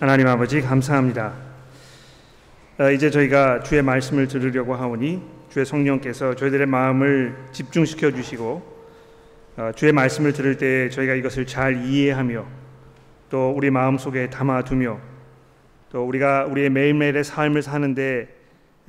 하나님 0.00 0.28
아버지 0.28 0.60
감사합니다. 0.60 1.32
어, 2.78 2.88
이제 2.92 3.10
저희가 3.10 3.64
주의 3.64 3.82
말씀을 3.82 4.28
들으려고 4.28 4.76
하오니 4.76 5.20
주의 5.50 5.66
성령께서 5.66 6.36
저희들의 6.36 6.68
마음을 6.68 7.36
집중시켜 7.50 8.12
주시고 8.12 8.78
어, 9.56 9.72
주의 9.74 9.90
말씀을 9.92 10.32
들을 10.32 10.56
때 10.56 10.88
저희가 10.88 11.14
이것을 11.14 11.46
잘 11.46 11.84
이해하며 11.84 12.46
또 13.28 13.50
우리 13.50 13.72
마음 13.72 13.98
속에 13.98 14.30
담아두며 14.30 15.00
또 15.90 16.06
우리가 16.06 16.44
우리의 16.44 16.70
매일매일의 16.70 17.24
삶을 17.24 17.62
사는데 17.62 18.28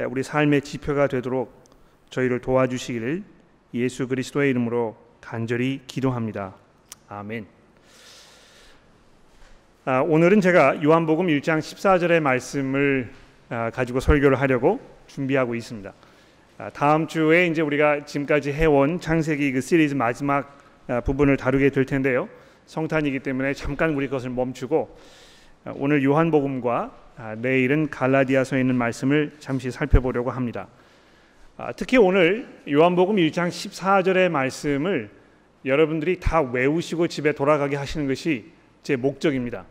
우리 0.09 0.21
삶의 0.21 0.61
지표가 0.61 1.07
되도록 1.07 1.65
저희를 2.11 2.39
도와주시기를 2.39 3.23
예수 3.73 4.07
그리스도의 4.07 4.51
이름으로 4.51 4.95
간절히 5.21 5.81
기도합니다. 5.87 6.53
아멘. 7.07 7.58
아, 9.91 10.01
오늘은 10.01 10.39
제가 10.39 10.83
요한복음 10.83 11.25
1장 11.25 11.57
14절의 11.57 12.19
말씀을 12.19 13.09
아, 13.49 13.71
가지고 13.71 13.99
설교를 13.99 14.39
하려고 14.39 14.79
준비하고 15.07 15.55
있습니다. 15.55 15.91
아, 16.59 16.69
다음 16.69 17.07
주에 17.07 17.47
이제 17.47 17.63
우리가 17.63 18.05
지금까지 18.05 18.53
해온 18.53 18.99
창세기 18.99 19.51
그 19.51 19.61
시리즈 19.61 19.95
마지막 19.95 20.59
아, 20.87 21.01
부분을 21.01 21.37
다루게 21.37 21.71
될 21.71 21.87
텐데요. 21.87 22.29
성탄이기 22.67 23.21
때문에 23.21 23.55
잠깐 23.55 23.95
우리 23.95 24.07
것을 24.07 24.29
멈추고 24.29 24.95
아, 25.65 25.73
오늘 25.75 26.03
요한복음과 26.03 26.91
아, 27.17 27.35
내일은 27.39 27.89
갈라디아서에 27.89 28.61
있는 28.61 28.75
말씀을 28.75 29.37
잠시 29.39 29.71
살펴보려고 29.71 30.29
합니다. 30.29 30.67
아, 31.57 31.71
특히 31.71 31.97
오늘 31.97 32.47
요한복음 32.69 33.15
1장 33.15 33.47
14절의 33.47 34.29
말씀을 34.29 35.09
여러분들이 35.65 36.19
다 36.19 36.41
외우시고 36.41 37.07
집에 37.07 37.31
돌아가게 37.31 37.75
하시는 37.75 38.05
것이 38.05 38.51
제 38.83 38.95
목적입니다. 38.95 39.65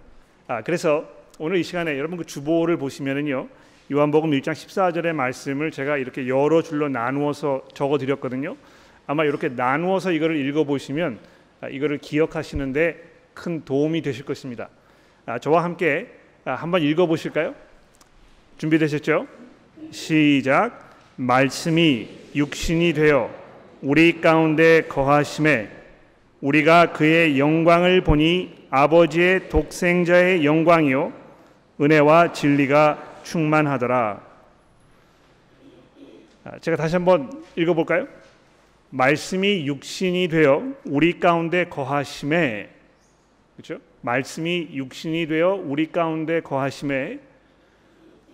아, 0.50 0.62
그래서 0.62 1.06
오늘 1.38 1.58
이 1.58 1.62
시간에 1.62 1.98
여러분 1.98 2.16
그 2.16 2.24
주보를 2.24 2.78
보시면은요. 2.78 3.48
요한복음 3.92 4.30
1장 4.30 4.52
14절의 4.52 5.12
말씀을 5.12 5.70
제가 5.70 5.98
이렇게 5.98 6.26
여러 6.26 6.62
줄로 6.62 6.88
나누어서 6.88 7.68
적어 7.74 7.98
드렸거든요. 7.98 8.56
아마 9.06 9.24
이렇게 9.24 9.50
나누어서 9.50 10.10
이거를 10.10 10.36
읽어 10.36 10.64
보시면 10.64 11.18
아, 11.60 11.68
이거를 11.68 11.98
기억하시는데 11.98 12.96
큰 13.34 13.62
도움이 13.66 14.00
되실 14.00 14.24
것입니다. 14.24 14.70
아, 15.26 15.38
저와 15.38 15.62
함께 15.64 16.08
아, 16.46 16.54
한번 16.54 16.82
읽어 16.82 17.04
보실까요? 17.04 17.54
준비되셨죠? 18.56 19.26
시작. 19.90 20.96
말씀이 21.16 22.08
육신이 22.34 22.94
되어 22.94 23.30
우리 23.82 24.22
가운데 24.22 24.80
거하심에 24.88 25.77
우리가 26.40 26.92
그의 26.92 27.38
영광을 27.38 28.02
보니 28.02 28.66
아버지의 28.70 29.48
독생자의 29.48 30.44
영광이요 30.44 31.12
은혜와 31.80 32.32
진리가 32.32 33.20
충만하더라. 33.22 34.20
아, 36.44 36.58
제가 36.60 36.76
다시 36.76 36.94
한번 36.96 37.44
읽어 37.56 37.74
볼까요? 37.74 38.06
말씀이 38.90 39.66
육신이 39.66 40.28
되어 40.28 40.62
우리 40.84 41.20
가운데 41.20 41.64
거하심에 41.64 42.70
그렇죠? 43.56 43.82
말씀이 44.00 44.68
육신이 44.72 45.26
되어 45.26 45.54
우리 45.54 45.90
가운데 45.90 46.40
거하심에 46.40 47.18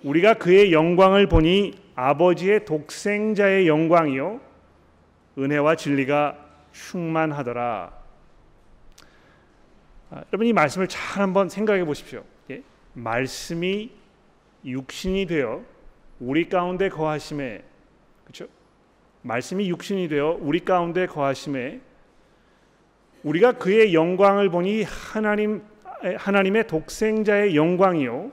우리가 0.04 0.34
그의 0.34 0.72
영광을 0.72 1.26
보니 1.26 1.72
아버지의 1.96 2.66
독생자의 2.66 3.66
영광이요 3.66 4.40
은혜와 5.38 5.76
진리가 5.76 6.43
충만하더라. 6.74 7.92
아, 10.10 10.22
여러분 10.32 10.46
이 10.46 10.52
말씀을 10.52 10.88
잘 10.88 11.22
한번 11.22 11.48
생각해 11.48 11.84
보십시오. 11.84 12.24
예? 12.50 12.62
말씀이 12.92 13.90
육신이 14.64 15.26
되어 15.26 15.62
우리 16.20 16.48
가운데 16.48 16.88
거하심에 16.88 17.62
그렇죠? 18.24 18.46
말씀이 19.22 19.68
육신이 19.70 20.08
되어 20.08 20.36
우리 20.40 20.60
가운데 20.60 21.06
거하심에 21.06 21.80
우리가 23.22 23.52
그의 23.52 23.94
영광을 23.94 24.50
보니 24.50 24.82
하나님 24.82 25.62
하나님의 26.18 26.66
독생자의 26.66 27.56
영광이요 27.56 28.30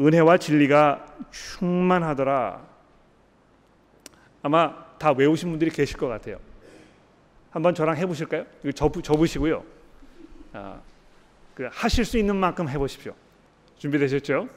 은혜와 0.00 0.38
진리가 0.38 1.06
충만하더라. 1.30 2.66
아마 4.42 4.83
다 4.98 5.12
외우신 5.12 5.50
분들이 5.50 5.70
계실 5.70 5.96
것 5.96 6.08
같아요. 6.08 6.38
한번 7.50 7.74
저랑 7.74 7.96
해보실까요? 7.96 8.46
이거 8.62 8.72
접으, 8.72 9.00
접으시고요. 9.02 9.62
아, 10.52 10.80
그 11.54 11.68
하실 11.70 12.04
수 12.04 12.18
있는 12.18 12.36
만큼 12.36 12.68
해보십시오. 12.68 13.14
준비되셨죠? 13.78 14.48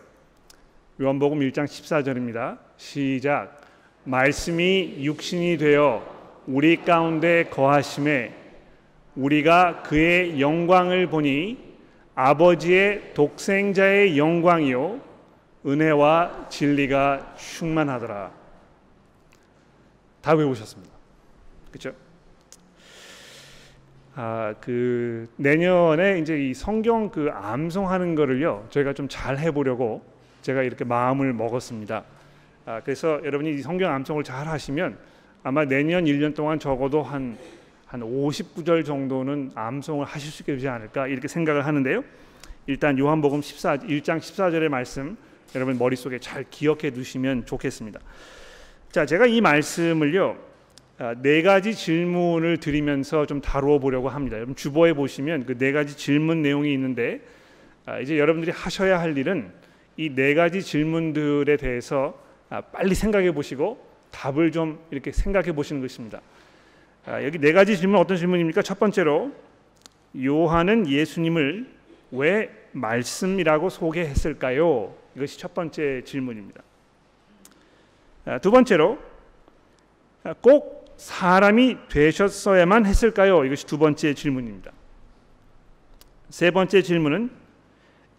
요한복음 0.99 1.39
1장 1.39 1.65
14절입니다. 1.65 2.57
시작. 2.77 3.61
말씀이 4.03 4.95
육신이 4.99 5.57
되어 5.57 6.03
우리 6.47 6.77
가운데 6.77 7.43
거하심에 7.51 8.33
우리가 9.15 9.83
그의 9.83 10.39
영광을 10.39 11.07
보니 11.07 11.57
아버지의 12.15 13.13
독생자의 13.13 14.17
영광이요 14.17 14.99
은혜와 15.65 16.47
진리가 16.49 17.35
충만하더라. 17.35 18.31
다 20.27 20.33
외우셨습니다. 20.33 20.93
그렇죠? 21.71 21.95
아, 24.13 24.53
그 24.59 25.29
내년에 25.37 26.19
이제 26.19 26.37
이 26.37 26.53
성경 26.53 27.09
그 27.09 27.29
암송하는 27.31 28.13
거를요. 28.15 28.67
저희가 28.69 28.91
좀 28.91 29.07
잘 29.07 29.39
해보려고 29.39 30.03
제가 30.41 30.63
이렇게 30.63 30.83
마음을 30.83 31.31
먹었습니다. 31.31 32.03
아, 32.65 32.81
그래서 32.83 33.21
여러분이 33.23 33.51
이 33.53 33.61
성경 33.61 33.93
암송을 33.93 34.25
잘 34.25 34.49
하시면 34.49 34.97
아마 35.43 35.63
내년 35.63 36.03
1년 36.03 36.35
동안 36.35 36.59
적어도 36.59 37.03
한, 37.03 37.37
한 37.85 38.01
50구절 38.01 38.83
정도는 38.83 39.51
암송을 39.55 40.05
하실 40.05 40.29
수 40.29 40.41
있게 40.41 40.55
되지 40.55 40.67
않을까 40.67 41.07
이렇게 41.07 41.29
생각을 41.29 41.65
하는데요. 41.65 42.03
일단 42.65 42.99
요한복음 42.99 43.41
14, 43.41 43.77
1장 43.77 44.17
14절의 44.17 44.67
말씀 44.67 45.15
여러분 45.55 45.77
머릿속에 45.77 46.19
잘 46.19 46.43
기억해 46.49 46.91
두시면 46.91 47.45
좋겠습니다. 47.45 48.01
자, 48.91 49.05
제가 49.05 49.25
이 49.25 49.41
말씀을요. 49.41 50.37
아, 50.99 51.13
네 51.21 51.41
가지 51.43 51.75
질문을 51.75 52.57
드리면서 52.57 53.25
좀 53.25 53.41
다루어 53.41 53.77
보려고 53.79 54.09
합니다. 54.09 54.37
여러분 54.37 54.55
주보에 54.55 54.93
보시면 54.93 55.45
그 55.45 55.57
네 55.57 55.71
가지 55.71 55.95
질문 55.95 56.41
내용이 56.41 56.73
있는데 56.73 57.21
아, 57.85 57.99
이제 57.99 58.17
여러분들이 58.17 58.51
하셔야 58.51 58.99
할 58.99 59.15
일은 59.17 59.51
이 59.97 60.09
네 60.09 60.33
가지 60.33 60.61
질문들에 60.63 61.57
대해서 61.57 62.19
아, 62.49 62.61
빨리 62.61 62.95
생각해 62.95 63.31
보시고 63.33 63.85
답을 64.11 64.51
좀 64.51 64.79
이렇게 64.89 65.11
생각해 65.11 65.51
보시는 65.51 65.81
것입니다. 65.81 66.21
여기 67.23 67.37
네 67.37 67.53
가지 67.53 67.77
질문 67.77 67.99
어떤 68.01 68.17
질문입니까? 68.17 68.61
첫 68.63 68.79
번째로 68.79 69.31
요한은 70.21 70.87
예수님을 70.89 71.67
왜 72.11 72.49
말씀이라고 72.73 73.69
소개했을까요? 73.69 74.93
이것이 75.15 75.39
첫 75.39 75.53
번째 75.53 76.01
질문입니다. 76.03 76.63
두 78.41 78.51
번째로 78.51 78.97
꼭 80.41 80.95
사람이 80.97 81.77
되셨어야만 81.89 82.85
했을까요? 82.85 83.45
이것이 83.45 83.65
두 83.65 83.77
번째 83.77 84.13
질문입니다. 84.13 84.71
세 86.29 86.51
번째 86.51 86.81
질문은 86.81 87.29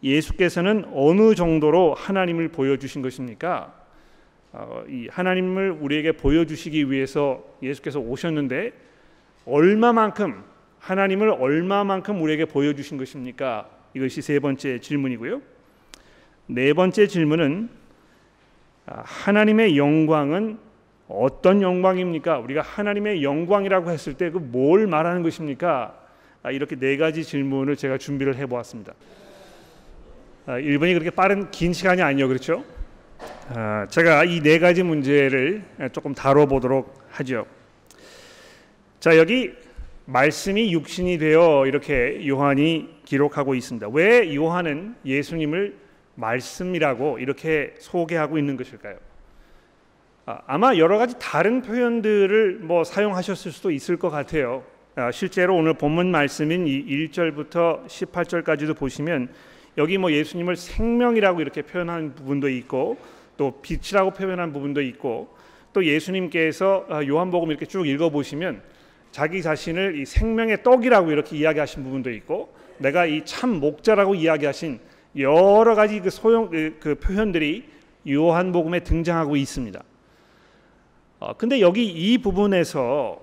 예수께서는 0.03 0.87
어느 0.95 1.35
정도로 1.35 1.95
하나님을 1.95 2.49
보여주신 2.49 3.03
것입니까? 3.03 3.75
어, 4.53 4.83
이 4.89 5.09
하나님을 5.11 5.73
우리에게 5.81 6.13
보여주시기 6.13 6.91
위해서 6.91 7.45
예수께서 7.63 8.01
오셨는데 8.01 8.73
얼마만큼 9.45 10.43
하나님을 10.79 11.31
얼마만큼 11.31 12.23
우리에게 12.23 12.47
보여주신 12.47 12.97
것입니까? 12.97 13.69
이것이 13.95 14.23
세 14.23 14.39
번째 14.39 14.79
질문이고요. 14.79 15.43
네 16.47 16.73
번째 16.73 17.07
질문은 17.07 17.69
아, 17.69 17.78
하나님의 19.05 19.77
영광은 19.77 20.59
어떤 21.09 21.63
영광입니까? 21.63 22.39
우리가 22.39 22.61
하나님의 22.63 23.23
영광이라고 23.23 23.91
했을 23.91 24.15
때 24.15 24.31
그 24.31 24.39
뭘 24.39 24.87
말하는 24.87 25.23
것입니까? 25.23 25.95
아, 26.43 26.51
이렇게 26.51 26.77
네 26.77 26.97
가지 26.97 27.25
질문을 27.25 27.77
제가 27.77 27.99
준비를 27.99 28.37
해 28.37 28.47
보았습니다. 28.47 28.93
1분이 30.47 30.91
아, 30.91 30.99
그렇게 30.99 31.11
빠른 31.11 31.51
긴 31.51 31.73
시간이 31.73 32.01
아니요, 32.03 32.29
그렇죠? 32.29 32.65
제가 33.91 34.25
이 34.25 34.41
네 34.43 34.59
가지 34.59 34.83
문제를 34.83 35.63
조금 35.93 36.15
다뤄보도록 36.15 36.95
하죠. 37.11 37.47
자 39.01 39.17
여기 39.19 39.53
말씀이 40.07 40.73
육신이 40.73 41.19
되어 41.19 41.67
이렇게 41.67 42.27
요한이 42.27 43.01
기록하고 43.05 43.55
있습니다. 43.55 43.89
왜 43.91 44.35
요한은 44.35 44.95
예수님을 45.05 45.77
말씀이라고 46.19 47.19
이렇게 47.19 47.75
소개하고 47.79 48.39
있는 48.39 48.57
것일까요? 48.57 48.97
아, 50.27 50.41
아마 50.47 50.77
여러 50.77 50.99
가지 50.99 51.15
다른 51.19 51.63
표현들을 51.63 52.59
뭐 52.61 52.85
사용하셨을 52.85 53.53
수도 53.53 53.71
있을 53.71 53.97
것 53.97 54.11
같아요. 54.11 54.65
아, 54.97 55.11
실제로 55.13 55.57
오늘 55.57 55.75
본문 55.75 56.11
말씀인 56.11 56.67
이 56.67 56.85
1절부터 56.85 57.87
18절까지도 57.87 58.77
보시면 58.77 59.29
여기 59.79 59.97
뭐 59.97 60.11
예수님을 60.11 60.57
생명이라고 60.57 61.41
이렇게 61.41 61.63
표현한 61.63 62.17
부분도 62.17 62.49
있고 62.49 62.99
또 63.37 63.61
빛이라고 63.63 64.11
표현한 64.11 64.53
부분도 64.53 64.83
있고 64.83 65.37
또 65.73 65.85
예수님께서 65.85 66.87
어, 66.89 67.01
요한복음 67.07 67.51
이렇게 67.51 67.65
쭉 67.65 67.87
읽어 67.87 68.11
보시면 68.11 68.61
자기 69.13 69.41
자신을 69.41 69.99
이 69.99 70.05
생명의 70.05 70.65
떡이라고 70.65 71.13
이렇게 71.13 71.37
이야기하신 71.37 71.85
부분도 71.85 72.11
있고 72.11 72.53
내가 72.79 73.07
이 73.07 73.23
참 73.25 73.61
목자라고 73.61 74.17
이야기하신 74.17 74.81
여러 75.17 75.75
가지 75.75 76.01
그 76.01 76.11
소용 76.11 76.51
그, 76.51 76.77
그 76.81 76.95
표현들이 76.97 77.69
요한복음에 78.09 78.81
등장하고 78.81 79.37
있습니다. 79.37 79.83
어, 81.21 81.33
근데 81.37 81.61
여기 81.61 81.87
이 81.87 82.19
부분에서 82.19 83.21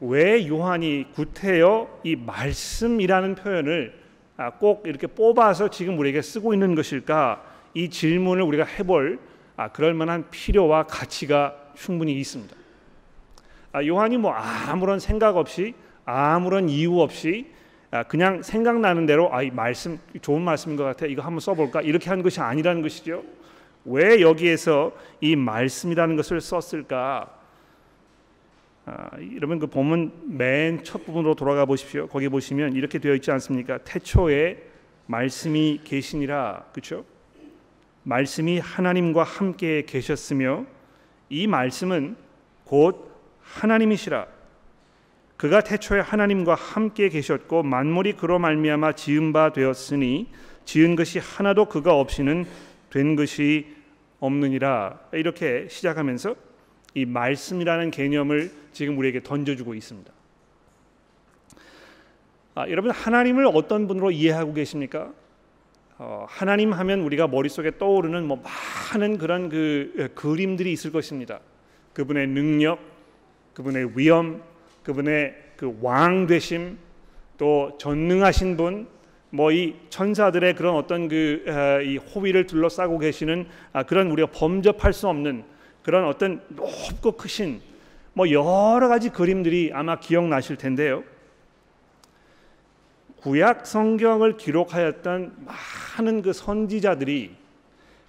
왜 0.00 0.46
요한이 0.46 1.06
구태여 1.14 2.00
이 2.04 2.16
말씀이라는 2.16 3.34
표현을 3.36 4.04
아, 4.36 4.50
꼭 4.50 4.82
이렇게 4.86 5.06
뽑아서 5.06 5.68
지금 5.68 5.98
우리에게 5.98 6.20
쓰고 6.20 6.52
있는 6.52 6.74
것일까? 6.74 7.42
이 7.74 7.88
질문을 7.88 8.42
우리가 8.42 8.64
해볼 8.64 9.18
아, 9.56 9.68
그럴 9.68 9.94
만한 9.94 10.28
필요와 10.30 10.84
가치가 10.84 11.54
충분히 11.74 12.14
있습니다. 12.14 12.54
아, 13.72 13.84
요한이 13.84 14.18
뭐 14.18 14.32
아무런 14.32 14.98
생각 14.98 15.36
없이 15.36 15.74
아무런 16.04 16.68
이유 16.68 17.00
없이 17.00 17.46
그냥 18.02 18.42
생각나는 18.42 19.06
대로 19.06 19.32
아, 19.32 19.42
이 19.42 19.50
말씀 19.50 19.98
좋은 20.20 20.42
말씀인 20.42 20.76
것 20.76 20.84
같아. 20.84 21.06
이거 21.06 21.22
한번 21.22 21.40
써볼까? 21.40 21.80
이렇게 21.82 22.10
한 22.10 22.22
것이 22.22 22.40
아니라는 22.40 22.82
것이죠. 22.82 23.22
왜 23.84 24.20
여기에서 24.20 24.92
이 25.20 25.36
말씀이라는 25.36 26.16
것을 26.16 26.40
썼을까? 26.40 27.30
아, 28.86 29.10
여러분 29.34 29.58
그 29.58 29.66
본문 29.66 30.36
맨 30.36 30.82
첫 30.82 31.04
부분으로 31.06 31.34
돌아가 31.34 31.64
보십시오. 31.64 32.06
거기 32.08 32.28
보시면 32.28 32.74
이렇게 32.74 32.98
되어 32.98 33.14
있지 33.14 33.30
않습니까? 33.30 33.78
태초에 33.78 34.58
말씀이 35.06 35.80
계시니라. 35.84 36.64
그렇죠? 36.72 37.04
말씀이 38.02 38.58
하나님과 38.58 39.22
함께 39.22 39.84
계셨으며 39.86 40.66
이 41.30 41.46
말씀은 41.46 42.16
곧 42.64 43.10
하나님이시라. 43.40 44.26
그가 45.44 45.60
태초에 45.60 46.00
하나님과 46.00 46.54
함께 46.54 47.10
계셨고 47.10 47.64
만물이 47.64 48.14
그로 48.14 48.38
말미암아 48.38 48.92
지은 48.92 49.34
바 49.34 49.52
되었으니 49.52 50.26
지은 50.64 50.96
것이 50.96 51.18
하나도 51.18 51.66
그가 51.66 52.00
없이는 52.00 52.46
된 52.88 53.14
것이 53.14 53.66
없느니라 54.20 55.00
이렇게 55.12 55.66
시작하면서 55.68 56.34
이 56.94 57.04
말씀이라는 57.04 57.90
개념을 57.90 58.52
지금 58.72 58.96
우리에게 58.96 59.22
던져주고 59.22 59.74
있습니다. 59.74 60.10
아, 62.54 62.66
여러분 62.70 62.90
하나님을 62.90 63.46
어떤 63.46 63.86
분으로 63.86 64.12
이해하고 64.12 64.54
계십니까? 64.54 65.12
어, 65.98 66.24
하나님 66.26 66.72
하면 66.72 67.00
우리가 67.00 67.26
머릿속에 67.26 67.76
떠오르는 67.76 68.26
뭐 68.26 68.42
많은 68.94 69.18
그런 69.18 69.50
그 69.50 70.10
그림들이 70.14 70.72
있을 70.72 70.90
것입니다. 70.90 71.40
그분의 71.92 72.28
능력, 72.28 72.78
그분의 73.52 73.90
위엄, 73.94 74.53
그분의 74.84 75.34
그 75.56 75.78
왕 75.80 76.26
되심, 76.26 76.78
또 77.38 77.76
전능하신 77.78 78.56
분, 78.56 78.86
뭐 79.30 79.50
이 79.50 79.74
천사들의 79.90 80.54
그런 80.54 80.76
어떤 80.76 81.08
그 81.08 81.44
이 81.84 81.96
호위를 81.96 82.46
둘러싸고 82.46 82.98
계시는 82.98 83.46
아, 83.72 83.82
그런 83.82 84.10
우리가 84.10 84.30
범접할 84.30 84.92
수 84.92 85.08
없는 85.08 85.44
그런 85.82 86.06
어떤 86.06 86.42
높고 86.50 87.12
크신 87.12 87.60
뭐 88.12 88.30
여러 88.30 88.86
가지 88.88 89.08
그림들이 89.10 89.70
아마 89.74 89.98
기억나실 89.98 90.56
텐데요. 90.56 91.02
구약 93.16 93.66
성경을 93.66 94.36
기록하였던 94.36 95.46
많은 95.98 96.22
그 96.22 96.32
선지자들이 96.32 97.34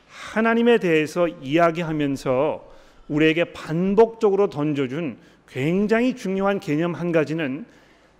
하나님에 0.07 0.77
대해서 0.77 1.27
이야기하면서 1.27 2.73
우리에게 3.07 3.45
반복적으로 3.53 4.49
던져준 4.49 5.17
굉장히 5.47 6.15
중요한 6.15 6.59
개념 6.59 6.93
한 6.93 7.11
가지는 7.11 7.65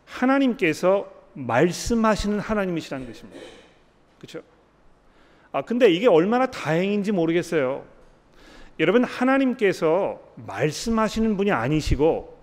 하나님께서 0.06 1.12
말씀하시는 1.34 2.40
하나님이시라는 2.40 3.08
것입니다. 3.08 3.40
그렇죠? 4.20 4.42
아 5.52 5.62
근데 5.62 5.90
이게 5.90 6.08
얼마나 6.08 6.46
다행인지 6.48 7.12
모르겠어요. 7.12 7.86
여러분 8.80 9.04
하나님께서 9.04 10.22
말씀하시는 10.36 11.38
분이 11.38 11.52
아니시고 11.52 12.38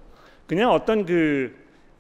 그냥 0.47 0.71
어떤 0.73 1.05
그뭐 1.05 1.51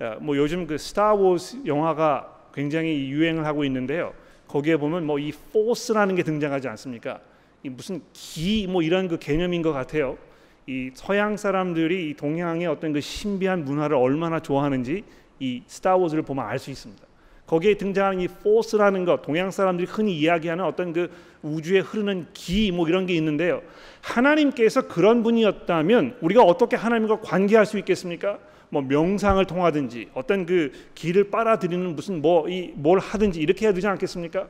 아, 0.00 0.36
요즘 0.36 0.66
그 0.66 0.78
스타워즈 0.78 1.62
영화가 1.66 2.48
굉장히 2.54 3.10
유행을 3.10 3.46
하고 3.46 3.64
있는데요. 3.64 4.14
거기에 4.48 4.76
보면 4.76 5.06
뭐 5.06 5.18
이 5.18 5.32
포스라는 5.52 6.14
게 6.14 6.22
등장하지 6.22 6.68
않습니까? 6.68 7.20
이 7.62 7.68
무슨 7.68 8.02
기 8.12 8.66
뭐 8.68 8.82
이런 8.82 9.08
그 9.08 9.18
개념인 9.18 9.62
것 9.62 9.72
같아요. 9.72 10.18
이 10.66 10.90
서양 10.94 11.36
사람들이 11.36 12.10
이 12.10 12.14
동양의 12.14 12.66
어떤 12.66 12.92
그 12.92 13.00
신비한 13.00 13.64
문화를 13.64 13.96
얼마나 13.96 14.40
좋아하는지 14.40 15.02
이 15.40 15.62
스타워즈를 15.66 16.22
보면 16.22 16.44
알 16.44 16.58
수 16.58 16.70
있습니다. 16.70 17.02
거기에 17.46 17.76
등장하는 17.76 18.20
이 18.20 18.28
포스라는 18.28 19.04
것, 19.04 19.20
동양 19.22 19.50
사람들이 19.50 19.86
흔히 19.90 20.16
이야기하는 20.16 20.64
어떤 20.64 20.92
그 20.92 21.10
우주에 21.42 21.80
흐르는 21.80 22.28
기 22.32 22.70
뭐 22.72 22.88
이런 22.88 23.04
게 23.04 23.14
있는데요. 23.14 23.60
하나님께서 24.00 24.86
그런 24.86 25.22
분이었다면 25.22 26.18
우리가 26.20 26.42
어떻게 26.42 26.76
하나님과 26.76 27.20
관계할 27.20 27.66
수 27.66 27.78
있겠습니까? 27.78 28.38
뭐 28.70 28.80
명상을 28.80 29.44
통하든지 29.44 30.10
어떤 30.14 30.46
그 30.46 30.72
길을 30.94 31.30
빨아들이는 31.30 31.94
무슨 31.94 32.22
뭐 32.22 32.48
이 32.48 32.72
뭘 32.74 33.00
하든지 33.00 33.40
이렇게 33.40 33.66
해야 33.66 33.74
되지 33.74 33.86
않겠습니까? 33.88 34.48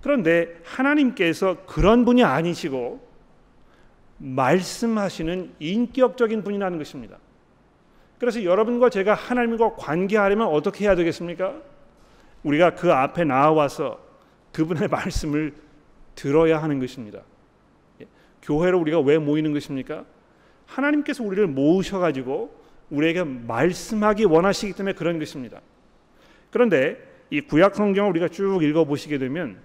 그런데 0.00 0.56
하나님께서 0.64 1.58
그런 1.66 2.04
분이 2.04 2.24
아니시고 2.24 3.11
말씀하시는 4.22 5.54
인격적인 5.58 6.44
분이라는 6.44 6.78
것입니다. 6.78 7.18
그래서 8.18 8.44
여러분과 8.44 8.88
제가 8.88 9.14
하나님과 9.14 9.74
관계하려면 9.74 10.46
어떻게 10.46 10.84
해야 10.84 10.94
되겠습니까? 10.94 11.60
우리가 12.44 12.76
그 12.76 12.92
앞에 12.92 13.24
나와서 13.24 14.00
그분의 14.52 14.86
말씀을 14.90 15.54
들어야 16.14 16.62
하는 16.62 16.78
것입니다. 16.78 17.22
예. 18.00 18.06
교회로 18.42 18.78
우리가 18.80 19.00
왜 19.00 19.18
모이는 19.18 19.52
것입니까? 19.52 20.04
하나님께서 20.66 21.24
우리를 21.24 21.46
모으셔가지고 21.48 22.62
우리에게 22.90 23.24
말씀하기 23.24 24.24
원하시기 24.24 24.74
때문에 24.74 24.94
그런 24.94 25.18
것입니다. 25.18 25.60
그런데 26.50 26.96
이 27.30 27.40
구약 27.40 27.74
성경을 27.74 28.10
우리가 28.10 28.28
쭉 28.28 28.62
읽어 28.62 28.84
보시게 28.84 29.18
되면 29.18 29.58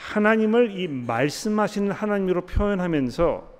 하나님을 0.00 0.78
이 0.78 0.88
말씀하시는 0.88 1.92
하나님으로 1.92 2.46
표현하면서 2.46 3.50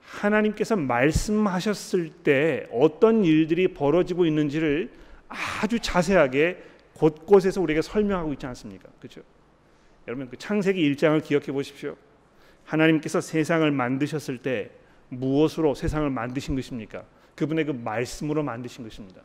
하나님께서 0.00 0.76
말씀하셨을 0.76 2.10
때 2.10 2.66
어떤 2.72 3.24
일들이 3.24 3.68
벌어지고 3.68 4.26
있는지를 4.26 4.90
아주 5.28 5.78
자세하게 5.78 6.62
곳곳에서 6.94 7.60
우리에게 7.60 7.82
설명하고 7.82 8.32
있지 8.32 8.46
않습니까? 8.46 8.88
그렇죠? 8.98 9.22
여러분 10.08 10.28
그 10.28 10.36
창세기 10.36 10.94
1장을 10.94 11.22
기억해 11.22 11.46
보십시오. 11.46 11.96
하나님께서 12.64 13.20
세상을 13.20 13.68
만드셨을 13.70 14.38
때 14.38 14.70
무엇으로 15.08 15.74
세상을 15.74 16.08
만드신 16.10 16.56
것입니까? 16.56 17.04
그분의 17.36 17.66
그 17.66 17.70
말씀으로 17.72 18.42
만드신 18.42 18.84
것입니다. 18.84 19.22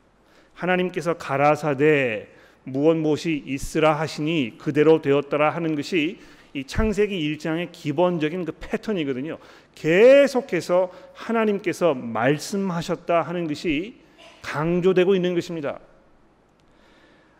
하나님께서 0.54 1.16
가라사대 1.16 2.28
무엇 2.72 2.96
무엇이 2.96 3.44
있으라 3.46 4.00
하시니 4.00 4.58
그대로 4.58 5.02
되었더라 5.02 5.50
하는 5.50 5.76
것이 5.76 6.20
이 6.54 6.64
창세기 6.64 7.38
1장의 7.38 7.70
기본적인 7.72 8.46
그 8.46 8.52
패턴이거든요. 8.60 9.38
계속해서 9.76 10.92
하나님께서 11.14 11.94
말씀하셨다 11.94 13.22
하는 13.22 13.48
것이 13.48 13.96
강조되고 14.42 15.16
있는 15.16 15.36
것입니다. 15.36 15.80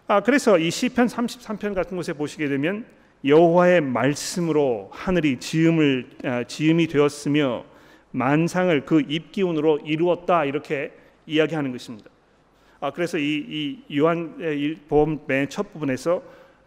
아, 0.08 0.22
그래서 0.22 0.58
이 0.58 0.70
시편 0.70 1.08
33편 1.08 1.74
같은 1.74 1.98
곳에 1.98 2.14
보시게 2.14 2.48
되면 2.48 2.86
여호와의 3.26 3.82
말씀으로 3.82 4.90
하늘이 4.92 5.40
지음을 5.40 6.10
아, 6.24 6.44
지음이 6.44 6.88
되었으며 6.88 7.66
만상을 8.12 8.86
그 8.86 9.02
입기운으로 9.08 9.80
이루었다 9.80 10.46
이렇게 10.46 10.92
이야기하는 11.26 11.72
것입니다. 11.72 12.10
아, 12.82 12.92
그래서 12.92 13.18
이, 13.18 13.82
이 13.90 13.98
요한 13.98 14.38
보험 14.88 15.20
맨첫 15.28 15.74
부분에서 15.74 16.22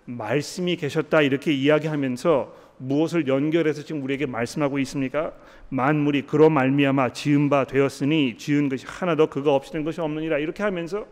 말씀이 0.05 0.77
계셨다 0.77 1.23
이렇게 1.23 1.53
이야기하면서 1.53 2.63
무엇을 2.79 3.29
연결해서 3.29 3.83
지금 3.83 4.03
우리에게 4.03 4.27
말씀하고 4.27 4.79
있습니까? 4.81 5.33
만물이 5.69 6.23
그로 6.23 6.51
말미암아 6.51 7.13
지은 7.13 7.49
바 7.49 7.65
되었으니 7.65 8.37
지은 8.37 8.69
것이 8.69 8.85
하나도 8.87 9.29
그가 9.29 9.55
없이 9.55 9.73
된 9.73 9.85
것이 9.85 10.01
없느니라 10.01 10.39
이렇게 10.39 10.63
하면서 10.63 11.07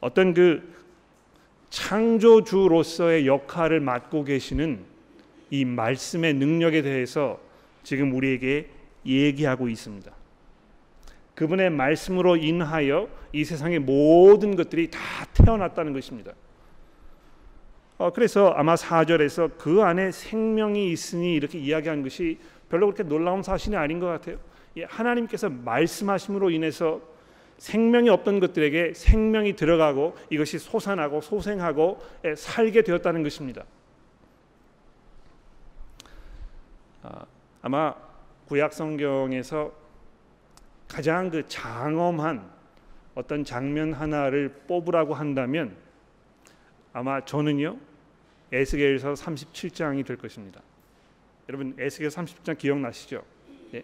어떤 0.00 0.34
그 0.34 0.62
창조주로서의 1.70 3.26
역할을 3.26 3.80
맡고 3.80 4.24
계시는 4.24 4.80
이 5.50 5.64
말씀의 5.64 6.34
능력에 6.34 6.82
대해서 6.82 7.40
지금 7.82 8.12
우리에게 8.14 8.68
얘기하고 9.06 9.68
있습니다. 9.68 10.12
그분의 11.34 11.70
말씀으로 11.70 12.36
인하여 12.36 13.08
이 13.32 13.44
세상의 13.44 13.80
모든 13.80 14.54
것들이 14.56 14.90
다 14.90 15.00
태어났다는 15.34 15.92
것입니다. 15.92 16.32
어, 17.98 18.12
그래서 18.12 18.50
아마 18.50 18.74
4절에서 18.74 19.52
그 19.58 19.82
안에 19.82 20.10
생명이 20.10 20.90
있으니 20.90 21.34
이렇게 21.34 21.58
이야기한 21.58 22.02
것이 22.02 22.38
별로 22.68 22.86
그렇게 22.86 23.02
놀라운 23.02 23.42
사실이 23.42 23.76
아닌 23.76 24.00
것 24.00 24.06
같아요. 24.06 24.36
하나님께서 24.86 25.48
말씀하심으로 25.48 26.50
인해서 26.50 27.00
생명이 27.58 28.08
없던 28.08 28.40
것들에게 28.40 28.94
생명이 28.94 29.54
들어가고 29.54 30.16
이것이 30.30 30.58
솟아나고 30.58 31.20
소생하고 31.20 32.00
살게 32.36 32.82
되었다는 32.82 33.22
것입니다. 33.22 33.64
아, 37.02 37.26
아마 37.62 37.94
구약 38.48 38.72
성경에서 38.72 39.83
가장 40.94 41.28
그 41.28 41.42
장엄한 41.48 42.48
어떤 43.16 43.44
장면 43.44 43.92
하나를 43.92 44.48
뽑으라고 44.68 45.12
한다면 45.12 45.76
아마 46.92 47.24
저는요 47.24 47.76
에스겔서 48.52 49.14
37장이 49.14 50.06
될 50.06 50.16
것입니다. 50.16 50.60
여러분 51.48 51.74
에스겔 51.80 52.10
37장 52.10 52.56
기억나시죠? 52.56 53.24
예. 53.74 53.82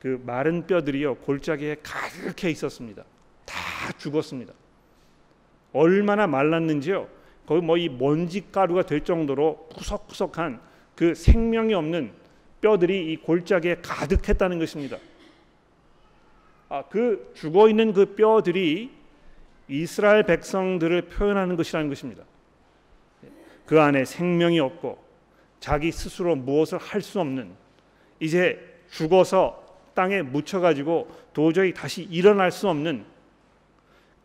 그 0.00 0.20
마른 0.26 0.66
뼈들이요 0.66 1.18
골짜기에 1.18 1.76
가득해 1.84 2.50
있었습니다. 2.50 3.04
다 3.44 3.92
죽었습니다. 3.96 4.52
얼마나 5.72 6.26
말랐는지요. 6.26 7.06
거의 7.46 7.60
뭐 7.60 7.76
이 7.76 7.88
먼지 7.88 8.50
가루가 8.50 8.82
될 8.82 9.04
정도로 9.04 9.68
푸석푸석한 9.76 10.60
그 10.96 11.14
생명이 11.14 11.74
없는 11.74 12.10
뼈들이 12.60 13.12
이 13.12 13.18
골짜기에 13.18 13.76
가득했다는 13.82 14.58
것입니다. 14.58 14.98
아, 16.68 16.82
그 16.88 17.32
죽어 17.34 17.68
있는 17.68 17.92
그 17.92 18.14
뼈들이 18.14 18.90
이스라엘 19.68 20.24
백성들을 20.24 21.02
표현하는 21.02 21.56
것이라는 21.56 21.88
것입니다. 21.88 22.24
그 23.66 23.80
안에 23.80 24.04
생명이 24.04 24.60
없고 24.60 25.02
자기 25.60 25.90
스스로 25.90 26.36
무엇을 26.36 26.78
할 26.78 27.00
수 27.00 27.20
없는 27.20 27.54
이제 28.20 28.82
죽어서 28.90 29.64
땅에 29.94 30.22
묻혀 30.22 30.60
가지고 30.60 31.10
도저히 31.32 31.72
다시 31.72 32.02
일어날 32.02 32.50
수 32.50 32.68
없는 32.68 33.04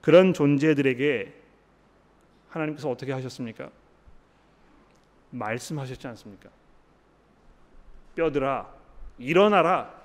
그런 0.01 0.33
존재들에게 0.33 1.33
하나님께서 2.49 2.89
어떻게 2.89 3.11
하셨습니까? 3.13 3.69
말씀하셨지 5.29 6.07
않습니까? 6.07 6.49
뼈들아 8.15 8.67
일어나라. 9.19 9.98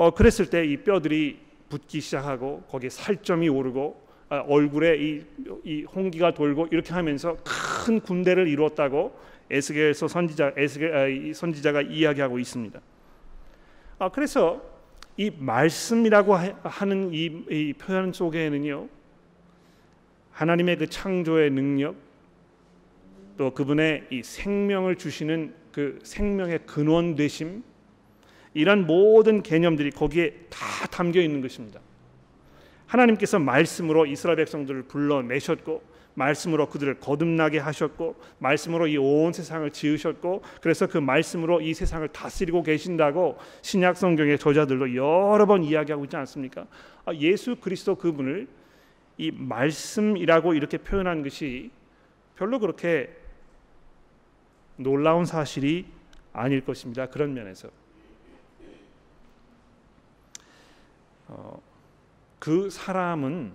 어 0.00 0.10
그랬을 0.10 0.48
때 0.48 0.64
이 0.64 0.78
뼈들이 0.78 1.38
붙기 1.68 2.00
시작하고 2.00 2.62
거기에 2.70 2.88
살점이 2.88 3.50
오르고 3.50 4.02
아, 4.30 4.38
얼굴에 4.48 4.96
이, 4.96 5.22
이 5.62 5.82
홍기가 5.82 6.32
돌고 6.32 6.68
이렇게 6.70 6.94
하면서 6.94 7.36
큰 7.44 8.00
군대를 8.00 8.48
이루었다고 8.48 9.14
에스겔서 9.50 10.08
선지자 10.08 10.54
에스겔 10.56 10.96
아, 10.96 11.34
선지자가 11.34 11.82
이야기하고 11.82 12.38
있습니다. 12.38 12.80
아, 13.98 14.08
그래서 14.08 14.62
이 15.18 15.30
말씀이라고 15.36 16.34
하는 16.34 17.12
이, 17.12 17.26
이 17.50 17.74
표현 17.74 18.10
속에는요 18.10 18.88
하나님의 20.32 20.78
그 20.78 20.86
창조의 20.86 21.50
능력 21.50 21.94
또 23.36 23.52
그분의 23.52 24.06
이 24.08 24.22
생명을 24.22 24.96
주시는 24.96 25.54
그 25.72 25.98
생명의 26.02 26.60
근원 26.64 27.16
되심 27.16 27.64
이런 28.54 28.86
모든 28.86 29.42
개념들이 29.42 29.90
거기에 29.90 30.46
다 30.50 30.86
담겨 30.90 31.20
있는 31.20 31.40
것입니다. 31.40 31.80
하나님께서 32.86 33.38
말씀으로 33.38 34.06
이스라엘 34.06 34.36
백성들을 34.36 34.82
불러내셨고 34.84 35.90
말씀으로 36.14 36.68
그들을 36.68 36.98
거듭나게 36.98 37.58
하셨고 37.58 38.16
말씀으로 38.40 38.88
이 38.88 38.96
온 38.96 39.32
세상을 39.32 39.70
지으셨고 39.70 40.42
그래서 40.60 40.88
그 40.88 40.98
말씀으로 40.98 41.60
이 41.60 41.72
세상을 41.72 42.06
다스리고 42.08 42.64
계신다고 42.64 43.38
신약 43.62 43.96
성경의 43.96 44.38
저자들도 44.38 44.96
여러 44.96 45.46
번 45.46 45.62
이야기하고 45.62 46.04
있지 46.04 46.16
않습니까? 46.16 46.66
아, 47.04 47.14
예수 47.14 47.56
그리스도 47.56 47.94
그분을 47.94 48.48
이 49.18 49.30
말씀이라고 49.30 50.54
이렇게 50.54 50.78
표현한 50.78 51.22
것이 51.22 51.70
별로 52.36 52.58
그렇게 52.58 53.10
놀라운 54.76 55.24
사실이 55.24 55.86
아닐 56.32 56.62
것입니다. 56.62 57.06
그런 57.06 57.34
면에서 57.34 57.68
어, 61.30 61.62
그 62.40 62.70
사람은 62.70 63.52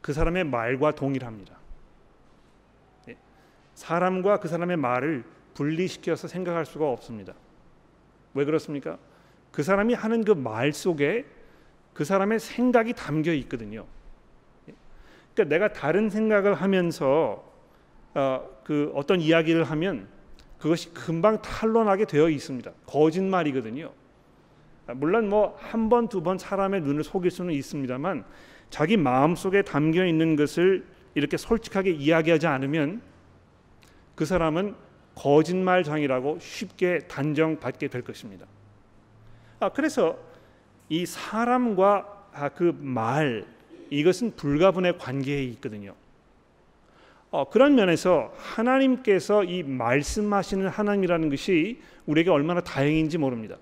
그 0.00 0.12
사람의 0.12 0.44
말과 0.44 0.92
동일합니다. 0.92 1.56
예, 3.08 3.16
사람과 3.74 4.40
그 4.40 4.48
사람의 4.48 4.76
말을 4.76 5.24
분리시켜서 5.54 6.26
생각할 6.26 6.66
수가 6.66 6.90
없습니다. 6.90 7.34
왜 8.34 8.44
그렇습니까? 8.44 8.98
그 9.52 9.62
사람이 9.62 9.94
하는 9.94 10.24
그 10.24 10.32
말 10.32 10.72
속에 10.72 11.24
그 11.94 12.04
사람의 12.04 12.40
생각이 12.40 12.94
담겨 12.94 13.32
있거든요. 13.34 13.86
예, 14.68 14.74
그러니까 15.34 15.54
내가 15.54 15.72
다른 15.72 16.10
생각을 16.10 16.54
하면서 16.54 17.44
어, 18.14 18.48
그 18.64 18.90
어떤 18.96 19.20
이야기를 19.20 19.62
하면 19.64 20.08
그것이 20.58 20.92
금방 20.92 21.40
탄로나게 21.42 22.06
되어 22.06 22.28
있습니다. 22.28 22.72
거짓말이거든요. 22.86 23.92
물론 24.88 25.28
뭐 25.28 25.56
한 25.58 25.88
번 25.88 26.08
두 26.08 26.22
번 26.22 26.38
사람의 26.38 26.80
눈을 26.82 27.04
속일 27.04 27.30
수는 27.30 27.54
있습니다만 27.54 28.24
자기 28.70 28.96
마음 28.96 29.34
속에 29.36 29.62
담겨 29.62 30.04
있는 30.04 30.34
것을 30.36 30.84
이렇게 31.14 31.36
솔직하게 31.36 31.90
이야기하지 31.92 32.46
않으면 32.46 33.00
그 34.14 34.24
사람은 34.24 34.74
거짓말장이라고 35.14 36.38
쉽게 36.40 37.00
단정받게 37.00 37.88
될 37.88 38.02
것입니다. 38.02 38.46
아, 39.60 39.68
그래서 39.68 40.18
이 40.88 41.04
사람과 41.06 42.28
아, 42.32 42.48
그말 42.48 43.44
이것은 43.90 44.36
불가분의 44.36 44.96
관계에 44.98 45.44
있거든요. 45.44 45.94
어, 47.30 47.48
그런 47.48 47.74
면에서 47.74 48.32
하나님께서 48.36 49.44
이 49.44 49.62
말씀하시는 49.62 50.66
하나님이라는 50.68 51.28
것이 51.30 51.80
우리에게 52.06 52.30
얼마나 52.30 52.60
다행인지 52.60 53.18
모릅니다. 53.18 53.56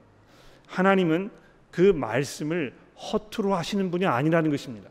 하나님은 0.71 1.31
그 1.71 1.81
말씀을 1.81 2.73
허투루 2.97 3.55
하시는 3.55 3.91
분이 3.91 4.07
아니라는 4.07 4.51
것입니다. 4.51 4.89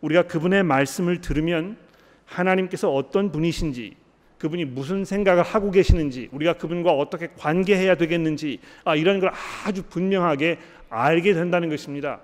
우리가 0.00 0.22
그분의 0.24 0.62
말씀을 0.62 1.20
들으면 1.20 1.76
하나님께서 2.24 2.92
어떤 2.92 3.30
분이신지 3.32 3.96
그분이 4.38 4.64
무슨 4.64 5.04
생각을 5.04 5.42
하고 5.42 5.70
계시는지 5.70 6.28
우리가 6.32 6.54
그분과 6.54 6.92
어떻게 6.92 7.28
관계해야 7.36 7.96
되겠는지 7.96 8.58
아, 8.84 8.96
이런 8.96 9.20
걸 9.20 9.30
아주 9.64 9.84
분명하게 9.84 10.58
알게 10.88 11.34
된다는 11.34 11.68
것입니다. 11.68 12.20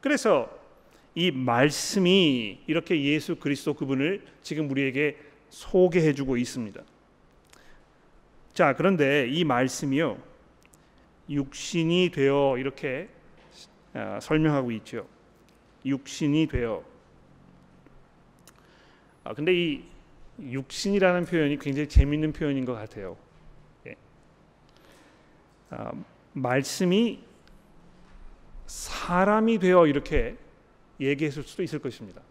그래서 0.00 0.50
이 1.14 1.30
말씀이 1.30 2.60
이렇게 2.66 3.02
예수 3.02 3.36
그리스도 3.36 3.74
그분을 3.74 4.22
지금 4.42 4.70
우리에게 4.70 5.16
소개해 5.50 6.14
주고 6.14 6.36
있습니다. 6.36 6.80
자, 8.54 8.74
그런데 8.74 9.28
이 9.28 9.44
말씀이요. 9.44 10.29
육신이 11.30 12.10
되어 12.10 12.58
이렇게 12.58 13.08
아, 13.94 14.18
설명하고 14.20 14.72
있죠. 14.72 15.06
육신이 15.84 16.48
되어. 16.48 16.84
아 19.24 19.32
근데 19.32 19.54
이 19.54 19.84
육신이라는 20.40 21.26
표현이 21.26 21.58
굉장히 21.58 21.88
재미있는 21.88 22.32
표현인 22.32 22.64
것 22.64 22.74
같아요. 22.74 23.16
예. 23.86 23.94
아, 25.70 25.92
말씀이 26.32 27.22
사람이 28.66 29.58
되어 29.58 29.86
이렇게 29.86 30.36
얘기했을 31.00 31.42
수도 31.42 31.62
있을 31.62 31.78
것입니다. 31.78 32.22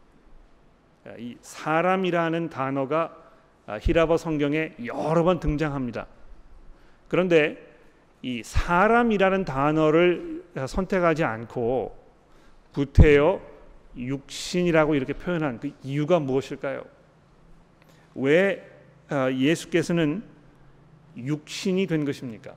아, 1.05 1.15
이 1.17 1.37
사람이라는 1.41 2.49
단어가 2.49 3.15
아, 3.65 3.77
히라버 3.79 4.17
성경에 4.17 4.73
여러 4.85 5.23
번 5.23 5.39
등장합니다. 5.39 6.07
그런데 7.07 7.68
이 8.21 8.43
사람이라는 8.43 9.45
단어를 9.45 10.43
선택하지 10.67 11.23
않고 11.23 11.97
구태여 12.73 13.41
육신이라고 13.95 14.95
이렇게 14.95 15.13
표현한 15.13 15.59
그 15.59 15.71
이유가 15.83 16.19
무엇일까요? 16.19 16.83
왜 18.15 18.69
아, 19.09 19.31
예수께서는 19.31 20.23
육신이 21.17 21.87
된 21.87 22.05
것입니까? 22.05 22.53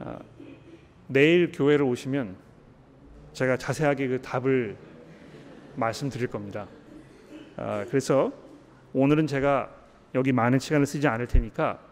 아, 0.00 0.18
내일 1.06 1.50
교회를 1.52 1.84
오시면 1.84 2.36
제가 3.32 3.56
자세하게 3.56 4.08
그 4.08 4.22
답을 4.22 4.76
말씀드릴 5.76 6.28
겁니다. 6.28 6.66
아, 7.56 7.84
그래서 7.88 8.32
오늘은 8.92 9.26
제가 9.26 9.70
여기 10.14 10.32
많은 10.32 10.58
시간을 10.58 10.86
쓰지 10.86 11.06
않을 11.08 11.26
테니까 11.26 11.87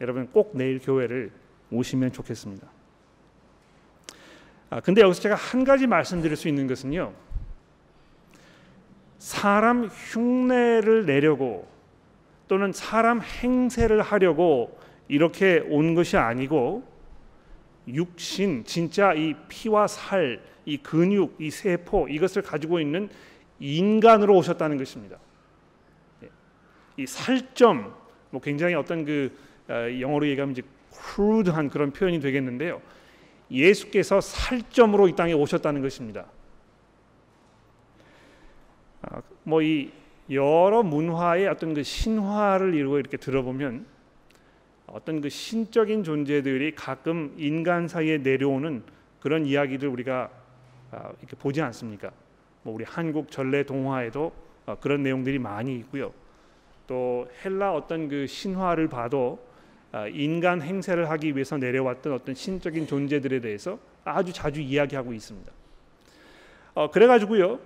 여러분 0.00 0.26
꼭 0.28 0.52
내일 0.54 0.78
교회를 0.78 1.30
오시면 1.70 2.12
좋겠습니다. 2.12 2.66
아, 4.70 4.80
근데 4.80 5.02
여기서 5.02 5.20
제가 5.20 5.34
한 5.34 5.64
가지 5.64 5.86
말씀드릴 5.86 6.36
수 6.36 6.48
있는 6.48 6.66
것은요. 6.66 7.12
사람 9.18 9.86
흉내를 9.86 11.04
내려고 11.04 11.68
또는 12.48 12.72
사람 12.72 13.20
행세를 13.20 14.00
하려고 14.00 14.78
이렇게 15.08 15.62
온 15.68 15.94
것이 15.94 16.16
아니고 16.16 16.84
육신 17.86 18.64
진짜 18.64 19.12
이 19.12 19.34
피와 19.48 19.86
살, 19.86 20.40
이 20.64 20.78
근육, 20.78 21.36
이 21.38 21.50
세포 21.50 22.08
이것을 22.08 22.42
가지고 22.42 22.80
있는 22.80 23.08
인간으로 23.58 24.36
오셨다는 24.36 24.78
것입니다. 24.78 25.18
예. 26.22 26.28
이 26.96 27.06
살점 27.06 27.94
뭐 28.30 28.40
굉장히 28.40 28.74
어떤 28.74 29.04
그 29.04 29.36
어, 29.36 29.49
영어로 29.70 30.26
얘기하면 30.28 30.52
이제 30.52 30.62
crude한 30.92 31.68
그런 31.68 31.92
표현이 31.92 32.20
되겠는데요. 32.20 32.80
예수께서 33.50 34.20
살점으로 34.20 35.08
이 35.08 35.16
땅에 35.16 35.32
오셨다는 35.32 35.82
것입니다. 35.82 36.26
아, 39.02 39.22
뭐이 39.44 39.90
여러 40.30 40.82
문화의 40.82 41.48
어떤 41.48 41.74
그 41.74 41.82
신화를 41.82 42.74
이루고 42.74 42.98
이렇게 42.98 43.16
들어보면 43.16 43.86
어떤 44.86 45.20
그 45.20 45.28
신적인 45.28 46.04
존재들이 46.04 46.74
가끔 46.74 47.34
인간 47.38 47.88
사이에 47.88 48.18
내려오는 48.18 48.82
그런 49.20 49.46
이야기들 49.46 49.88
우리가 49.88 50.30
아, 50.92 51.12
이렇게 51.20 51.36
보지 51.36 51.60
않습니까? 51.62 52.10
뭐 52.62 52.74
우리 52.74 52.84
한국 52.84 53.30
전래 53.30 53.64
동화에도 53.64 54.32
어, 54.66 54.76
그런 54.80 55.02
내용들이 55.02 55.38
많이 55.38 55.76
있고요. 55.76 56.12
또 56.86 57.28
헬라 57.44 57.74
어떤 57.74 58.08
그 58.08 58.26
신화를 58.26 58.88
봐도 58.88 59.38
아, 59.38 59.49
인간 60.12 60.62
행세를 60.62 61.10
하기 61.10 61.34
위해서 61.34 61.56
내려왔던 61.56 62.12
어떤 62.12 62.34
신적인 62.34 62.86
존재들에 62.86 63.40
대해서 63.40 63.78
아주 64.04 64.32
자주 64.32 64.60
이야기하고 64.60 65.12
있습니다. 65.12 65.52
어, 66.74 66.90
그래가지고요, 66.90 67.58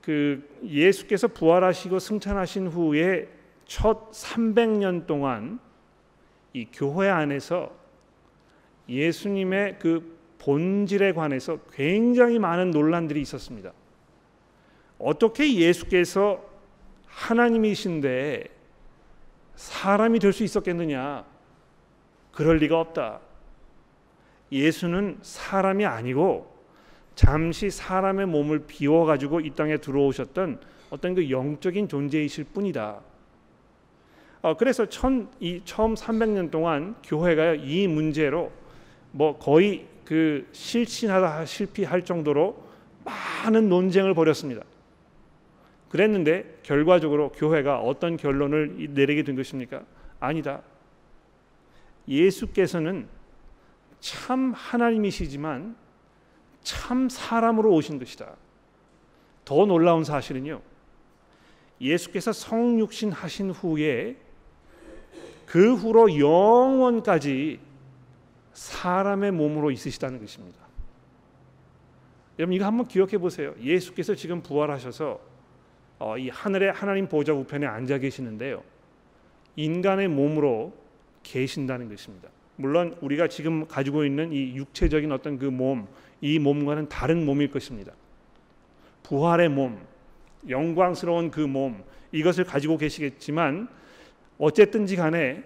그 0.00 0.58
예수께서 0.64 1.28
부활하시고 1.28 1.98
승천하신 1.98 2.68
후에 2.68 3.28
첫 3.66 4.10
300년 4.12 5.06
동안 5.06 5.58
이 6.52 6.66
교회 6.72 7.08
안에서 7.08 7.74
예수님의 8.88 9.78
그 9.78 10.16
본질에 10.38 11.12
관해서 11.12 11.58
굉장히 11.72 12.38
많은 12.38 12.70
논란들이 12.70 13.20
있었습니다. 13.20 13.72
어떻게 14.98 15.54
예수께서 15.56 16.42
하나님이신데 17.06 18.44
사람이 19.56 20.18
될 20.20 20.32
수 20.32 20.44
있었겠느냐? 20.44 21.35
그럴 22.36 22.58
리가 22.58 22.78
없다. 22.78 23.20
예수는 24.52 25.18
사람이 25.22 25.86
아니고 25.86 26.54
잠시 27.14 27.70
사람의 27.70 28.26
몸을 28.26 28.64
비워 28.66 29.06
가지고 29.06 29.40
이 29.40 29.50
땅에 29.50 29.78
들어오셨던 29.78 30.60
어떤 30.90 31.14
그 31.14 31.30
영적인 31.30 31.88
존재이실 31.88 32.44
뿐이다. 32.52 33.00
어, 34.42 34.56
그래서 34.56 34.86
천, 34.86 35.30
이 35.40 35.62
처음 35.64 35.94
300년 35.94 36.50
동안 36.50 36.94
교회가 37.02 37.54
이 37.54 37.88
문제로 37.88 38.52
뭐 39.12 39.38
거의 39.38 39.86
그 40.04 40.46
실신하다 40.52 41.46
실패할 41.46 42.04
정도로 42.04 42.62
많은 43.04 43.70
논쟁을 43.70 44.12
벌였습니다. 44.12 44.62
그랬는데 45.88 46.58
결과적으로 46.62 47.32
교회가 47.32 47.80
어떤 47.80 48.18
결론을 48.18 48.90
내리게 48.90 49.22
된 49.22 49.36
것입니까? 49.36 49.82
아니다. 50.20 50.60
예수께서는 52.08 53.08
참 54.00 54.52
하나님이시지만 54.54 55.76
참 56.62 57.08
사람으로 57.08 57.72
오신 57.72 57.98
것이다. 57.98 58.34
더 59.44 59.66
놀라운 59.66 60.04
사실은요. 60.04 60.60
예수께서 61.80 62.32
성육신 62.32 63.12
하신 63.12 63.50
후에 63.50 64.16
그 65.46 65.74
후로 65.74 66.18
영원까지 66.18 67.60
사람의 68.52 69.32
몸으로 69.32 69.70
있으시다는 69.70 70.18
것입니다. 70.20 70.58
여러분 72.38 72.54
이거 72.54 72.66
한번 72.66 72.86
기억해 72.86 73.18
보세요. 73.18 73.54
예수께서 73.60 74.14
지금 74.14 74.42
부활하셔서 74.42 75.20
어, 75.98 76.18
이 76.18 76.28
하늘의 76.28 76.72
하나님 76.72 77.08
보좌 77.08 77.32
우편에 77.32 77.66
앉아 77.66 77.98
계시는데요. 77.98 78.62
인간의 79.56 80.08
몸으로 80.08 80.74
계신다는 81.26 81.88
것입니다. 81.88 82.28
물론 82.56 82.96
우리가 83.00 83.28
지금 83.28 83.66
가지고 83.66 84.04
있는 84.04 84.32
이 84.32 84.56
육체적인 84.56 85.12
어떤 85.12 85.38
그 85.38 85.46
몸, 85.46 85.86
이 86.20 86.38
몸과는 86.38 86.88
다른 86.88 87.24
몸일 87.24 87.50
것입니다. 87.50 87.92
부활의 89.02 89.48
몸, 89.50 89.78
영광스러운 90.48 91.30
그 91.30 91.40
몸, 91.40 91.82
이것을 92.12 92.44
가지고 92.44 92.78
계시겠지만 92.78 93.68
어쨌든지 94.38 94.96
간에 94.96 95.42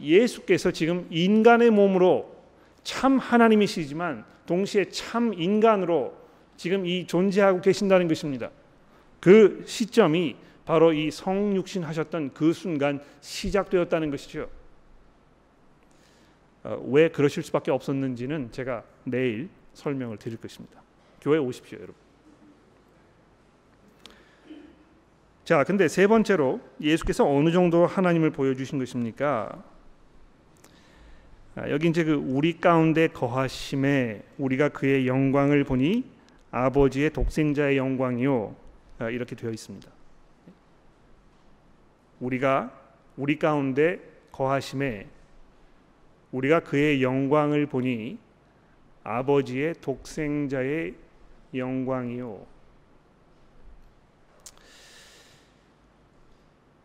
예수께서 0.00 0.70
지금 0.72 1.06
인간의 1.10 1.70
몸으로 1.70 2.34
참 2.82 3.18
하나님이시지만 3.18 4.24
동시에 4.46 4.86
참 4.86 5.32
인간으로 5.34 6.14
지금 6.56 6.86
이 6.86 7.06
존재하고 7.06 7.60
계신다는 7.60 8.08
것입니다. 8.08 8.50
그 9.20 9.62
시점이 9.66 10.36
바로 10.64 10.92
이 10.92 11.10
성육신 11.10 11.84
하셨던 11.84 12.32
그 12.34 12.52
순간 12.52 13.00
시작되었다는 13.20 14.10
것이죠. 14.10 14.48
어, 16.64 16.80
왜 16.88 17.08
그러실 17.08 17.42
수밖에 17.42 17.70
없었는지는 17.70 18.52
제가 18.52 18.84
내일 19.04 19.48
설명을 19.74 20.18
드릴 20.18 20.38
것입니다. 20.38 20.82
교회 21.20 21.38
오십시오, 21.38 21.78
여러분. 21.78 21.94
자, 25.44 25.64
근데 25.64 25.88
세 25.88 26.06
번째로 26.06 26.60
예수께서 26.80 27.28
어느 27.28 27.50
정도 27.50 27.84
하나님을 27.84 28.30
보여주신 28.30 28.78
것입니까? 28.78 29.62
아, 31.56 31.68
여기 31.68 31.88
이제 31.88 32.04
그 32.04 32.12
우리 32.12 32.60
가운데 32.60 33.08
거하심에 33.08 34.22
우리가 34.38 34.70
그의 34.70 35.06
영광을 35.06 35.64
보니 35.64 36.04
아버지의 36.50 37.10
독생자의 37.10 37.76
영광이요 37.76 38.56
아, 39.00 39.10
이렇게 39.10 39.34
되어 39.34 39.50
있습니다. 39.50 39.90
우리가 42.20 42.72
우리 43.16 43.38
가운데 43.38 44.00
거하심에 44.30 45.08
우리가 46.32 46.60
그의 46.60 47.02
영광을 47.02 47.66
보니 47.66 48.18
아버지의 49.04 49.74
독생자의 49.80 50.94
영광이요. 51.54 52.46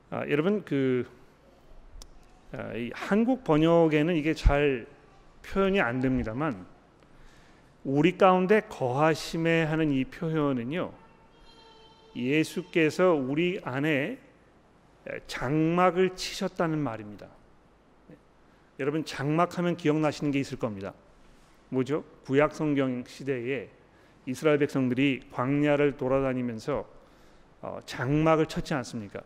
아, 0.10 0.28
여러분 0.30 0.64
그 0.64 1.08
아, 2.54 2.72
한국 2.94 3.44
번역에는 3.44 4.16
이게 4.16 4.34
잘 4.34 4.86
표현이 5.44 5.82
안 5.82 6.00
됩니다만 6.00 6.66
우리 7.84 8.18
가운데 8.18 8.62
거하심에 8.62 9.64
하는 9.64 9.92
이 9.92 10.06
표현은요 10.06 10.92
예수께서 12.16 13.14
우리 13.14 13.60
안에 13.64 14.18
장막을 15.28 16.16
치셨다는 16.16 16.80
말입니다. 16.80 17.28
여러분 18.80 19.04
장막하면 19.04 19.78
기억나시는 19.78 20.32
게 20.32 20.40
있을 20.40 20.60
겁니다. 20.60 20.94
뭐죠? 21.70 22.04
구약 22.26 22.54
성경 22.56 23.04
시대에 23.06 23.70
이스라엘 24.26 24.60
백성들이 24.60 25.30
광야를 25.32 25.98
돌아다니면서 25.98 26.88
어, 27.62 27.80
장막을 27.86 28.46
쳤지 28.46 28.74
않습니까? 28.76 29.22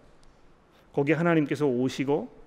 거기 0.94 1.12
하나님께서 1.12 1.66
오시고 1.66 2.42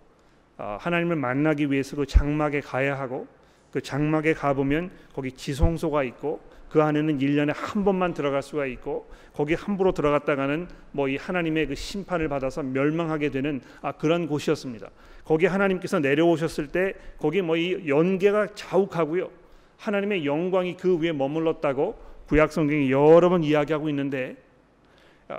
어, 0.58 0.76
하나님을 0.80 1.16
만나기 1.16 1.70
위해서 1.70 1.96
그 1.96 2.06
장막에 2.06 2.60
가야 2.60 2.98
하고 2.98 3.26
그 3.70 3.80
장막에 3.80 4.34
가 4.34 4.54
보면 4.54 4.90
거기 5.14 5.32
지성소가 5.32 6.04
있고 6.04 6.40
그 6.74 6.82
안에는 6.82 7.18
1년에 7.20 7.52
한 7.54 7.84
번만 7.84 8.14
들어갈 8.14 8.42
수가 8.42 8.66
있고 8.66 9.08
거기 9.32 9.54
함부로 9.54 9.92
들어갔다가는 9.92 10.66
뭐 10.90 11.08
이 11.08 11.16
하나님의 11.16 11.68
그 11.68 11.76
심판을 11.76 12.28
받아서 12.28 12.64
멸망하게 12.64 13.30
되는 13.30 13.60
아 13.80 13.92
그런 13.92 14.26
곳이었습니다. 14.26 14.90
거기 15.24 15.46
하나님께서 15.46 16.00
내려오셨을 16.00 16.66
때 16.72 16.94
거기 17.16 17.42
뭐 17.42 17.56
이 17.56 17.86
연계가 17.86 18.48
자욱하고요. 18.56 19.30
하나님의 19.76 20.26
영광이 20.26 20.76
그 20.76 20.98
위에 20.98 21.12
머물렀다고 21.12 21.96
구약 22.26 22.50
성경이 22.50 22.90
여러 22.90 23.28
번 23.28 23.44
이야기하고 23.44 23.88
있는데 23.90 24.30
아, 24.32 24.43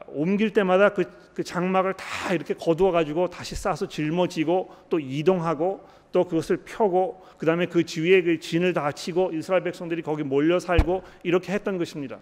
옮길 0.08 0.52
때마다 0.52 0.90
그, 0.90 1.04
그 1.34 1.44
장막을 1.44 1.94
다 1.94 2.34
이렇게 2.34 2.54
거두어 2.54 2.92
가지고 2.92 3.30
다시 3.30 3.56
싸서 3.56 3.88
짊어지고 3.88 4.70
또 4.90 5.00
이동하고 5.00 5.86
또 6.12 6.24
그것을 6.24 6.58
펴고 6.66 7.22
그 7.38 7.46
다음에 7.46 7.66
그 7.66 7.86
주위에 7.86 8.22
그 8.22 8.40
진을 8.40 8.74
다 8.74 8.92
치고 8.92 9.32
이스라엘 9.34 9.64
백성들이 9.64 10.02
거기 10.02 10.24
몰려 10.24 10.60
살고 10.60 11.04
이렇게 11.24 11.54
했던 11.54 11.78
것입니다. 11.78 12.18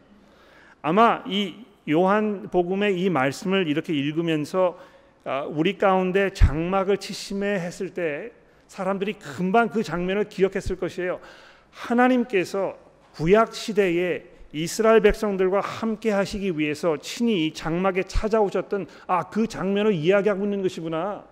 아마 0.81 1.23
이 1.27 1.55
요한 1.89 2.49
복음의 2.49 2.99
이 2.99 3.09
말씀을 3.09 3.67
이렇게 3.67 3.93
읽으면서 3.93 4.77
아, 5.25 5.43
우리 5.43 5.77
가운데 5.77 6.31
장막을 6.31 6.97
치심해 6.97 7.47
했을 7.47 7.93
때 7.93 8.31
사람들이 8.67 9.13
금방 9.13 9.69
그 9.69 9.83
장면을 9.83 10.25
기억했을 10.25 10.75
것이에요. 10.75 11.19
하나님께서 11.69 12.77
구약 13.13 13.53
시대에 13.53 14.32
이스라엘 14.53 15.01
백성들과 15.01 15.61
함께 15.61 16.11
하시기 16.11 16.57
위해서 16.59 16.97
친히 16.97 17.47
이 17.47 17.53
장막에 17.53 18.03
찾아오셨던 18.03 18.85
아 19.07 19.23
그 19.29 19.47
장면을 19.47 19.93
이야기하고 19.93 20.43
있는 20.43 20.61
것이구나. 20.61 21.25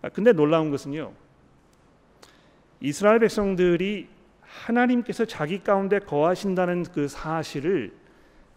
아, 0.00 0.08
근데 0.08 0.32
놀라운 0.32 0.70
것은요. 0.70 1.12
이스라엘 2.80 3.18
백성들이 3.18 4.08
하나님께서 4.40 5.26
자기 5.26 5.62
가운데 5.62 5.98
거하신다는 5.98 6.84
그 6.84 7.06
사실을 7.06 7.92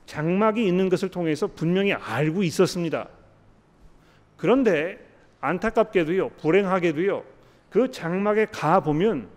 장막이 0.06 0.66
있는 0.66 0.88
것을 0.88 1.10
통해서 1.10 1.48
분명히 1.48 1.92
알고 1.92 2.44
있었습니다. 2.44 3.10
그런데 4.38 5.06
안타깝게도요, 5.42 6.30
불행하게도요, 6.30 7.24
그 7.70 7.92
장막에 7.92 8.46
가 8.46 8.80
보면 8.80 9.28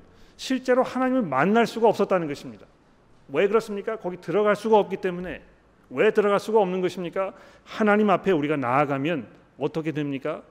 실제로 0.41 0.83
하나님을 0.83 1.21
만날 1.21 1.67
수가 1.67 1.87
없었다는 1.87 2.27
것입니다. 2.27 2.67
왜 3.29 3.47
그렇습니까? 3.47 3.99
거기 3.99 4.17
들어갈 4.17 4.57
수가 4.57 4.79
없기 4.79 4.97
때문에 4.97 5.43
왜 5.91 6.11
들어갈 6.13 6.41
수가 6.41 6.61
없는 6.61 6.81
것입니까? 6.81 7.35
하나님 7.63 8.09
앞에 8.09 8.31
우리가 8.31 8.57
나아가면 8.57 9.29
어떻게 9.59 9.93
됩니까? 9.93 10.43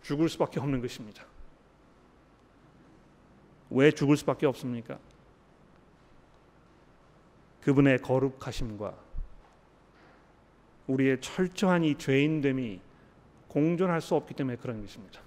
죽을 0.00 0.30
수밖에 0.30 0.60
없는 0.60 0.80
것입니다. 0.80 1.26
왜 3.68 3.90
죽을 3.90 4.16
수밖에 4.16 4.46
없습니까? 4.46 4.98
그분의 7.60 8.00
거룩하심과 8.00 8.94
우리의 10.86 11.20
철저한 11.20 11.84
이 11.84 11.98
죄인됨이 11.98 12.80
공존할 13.48 14.00
수 14.00 14.14
없기 14.14 14.32
때문에 14.32 14.56
그런 14.56 14.80
것입니다. 14.80 15.25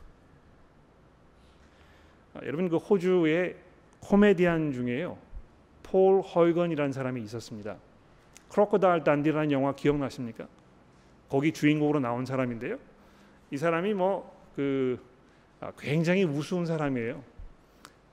아, 2.40 2.46
여러분 2.46 2.70
그 2.70 2.78
호주의 2.78 3.56
코미디언 4.00 4.72
중에요. 4.72 5.18
폴 5.84 6.22
허이건이라는 6.22 6.94
사람이 6.94 7.22
있었습니다. 7.24 7.76
크로커다일 8.50 9.04
단디라는 9.04 9.52
영화 9.52 9.76
기억나십니까? 9.76 10.48
거기 11.28 11.52
주인공으로 11.52 12.00
나온 12.00 12.26
사람인데요. 12.26 12.78
이 13.52 13.58
사람이 13.58 13.94
뭐그 13.94 15.00
아, 15.60 15.72
굉장히 15.78 16.24
우스운 16.24 16.66
사람이에요. 16.66 17.22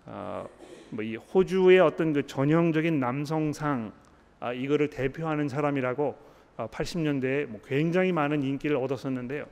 아, 0.06 0.46
뭐이 0.90 1.16
호주의 1.16 1.78
어떤 1.78 2.12
그 2.12 2.26
전형적인 2.26 2.98
남성상 2.98 3.92
아, 4.40 4.52
이거를 4.52 4.90
대표하는 4.90 5.48
사람이라고 5.48 6.16
아, 6.56 6.66
80년대에 6.66 7.46
뭐 7.46 7.60
굉장히 7.64 8.10
많은 8.10 8.42
인기를 8.42 8.76
얻었었는데요. 8.76 9.46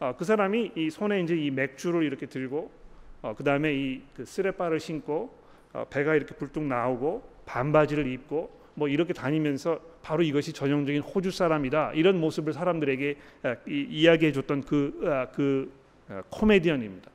아, 0.00 0.14
그 0.16 0.24
사람이 0.24 0.72
이 0.76 0.88
손에 0.88 1.20
이제 1.20 1.36
이 1.36 1.50
맥주를 1.50 2.04
이렇게 2.04 2.24
들고 2.24 2.87
어, 3.22 3.34
그 3.36 3.44
다음에 3.44 3.74
이 3.74 4.02
그 4.18 4.24
쓰레빠를 4.24 4.80
신고 4.80 5.32
어, 5.72 5.86
배가 5.88 6.16
이렇게 6.16 6.34
불뚝 6.34 6.64
나오고 6.64 7.22
반바지를 7.46 8.06
입고 8.08 8.50
뭐 8.74 8.88
이렇게 8.88 9.12
다니면서 9.12 9.80
바로 10.02 10.22
이것이 10.22 10.52
전형적인 10.52 11.02
호주 11.02 11.30
사람이다 11.30 11.92
이런 11.94 12.20
모습을 12.20 12.52
사람들에게 12.52 13.16
아, 13.44 13.56
이, 13.68 13.86
이야기해 13.88 14.32
줬던 14.32 14.62
그, 14.62 15.00
아, 15.04 15.26
그 15.30 15.72
아, 16.08 16.22
코미디언입니다. 16.30 17.10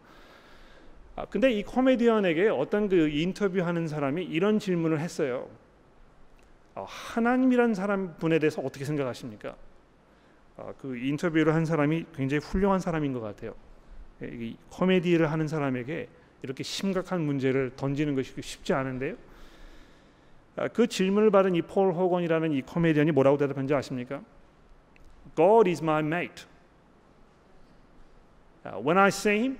아, 1.15 1.25
근데 1.25 1.51
이 1.51 1.63
코미디언에게 1.63 2.47
어떤 2.49 2.87
그 2.87 3.09
인터뷰하는 3.09 3.87
사람이 3.87 4.23
이런 4.23 4.59
질문을 4.59 4.99
했어요. 4.99 5.49
어, 6.75 6.85
하나님이란 6.87 7.73
사람 7.73 8.15
분에 8.17 8.39
대해서 8.39 8.61
어떻게 8.61 8.85
생각하십니까? 8.85 9.55
어, 10.55 10.73
그 10.79 10.95
인터뷰를 10.95 11.53
한 11.53 11.65
사람이 11.65 12.05
굉장히 12.15 12.41
훌륭한 12.43 12.79
사람인 12.79 13.11
것 13.11 13.19
같아요. 13.19 13.55
이 14.31 14.57
코미디를 14.69 15.31
하는 15.31 15.47
사람에게 15.47 16.07
이렇게 16.41 16.63
심각한 16.63 17.21
문제를 17.21 17.71
던지는 17.75 18.15
것이 18.15 18.33
쉽지 18.41 18.73
않은데요. 18.73 19.15
아, 20.55 20.67
그 20.67 20.87
질문을 20.87 21.31
받은 21.31 21.55
이 21.55 21.61
폴 21.61 21.93
호건이라는 21.93 22.51
이 22.51 22.61
코미디언이 22.61 23.11
뭐라고 23.11 23.37
대답한지 23.37 23.73
아십니까? 23.73 24.21
God 25.35 25.69
is 25.69 25.81
my 25.81 26.01
mate. 26.03 26.45
When 28.65 28.97
I 28.97 29.07
see 29.07 29.39
him, 29.39 29.57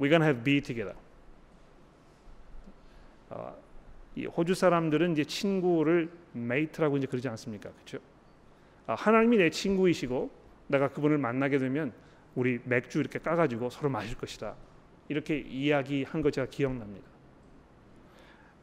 we're 0.00 0.08
gonna 0.10 0.24
have 0.24 0.42
beer 0.42 0.60
together. 0.62 0.96
어, 3.30 3.56
이 4.16 4.26
호주 4.26 4.54
사람들은 4.54 5.12
이제 5.12 5.24
친구를 5.24 6.10
mate라고 6.32 6.96
이제 6.96 7.06
그러지 7.06 7.28
않습니까? 7.28 7.70
그렇죠? 7.70 7.98
아, 8.86 8.94
하나님이 8.94 9.36
내 9.36 9.50
친구이시고 9.50 10.30
내가 10.68 10.88
그분을 10.88 11.18
만나게 11.18 11.58
되면 11.58 11.92
우리 12.34 12.60
맥주 12.64 13.00
이렇게 13.00 13.18
까가지고 13.18 13.70
서로 13.70 13.88
마실 13.90 14.16
것이다. 14.16 14.54
이렇게 15.08 15.38
이야기한 15.38 16.22
거 16.22 16.30
제가 16.30 16.46
기억납니다. 16.48 17.06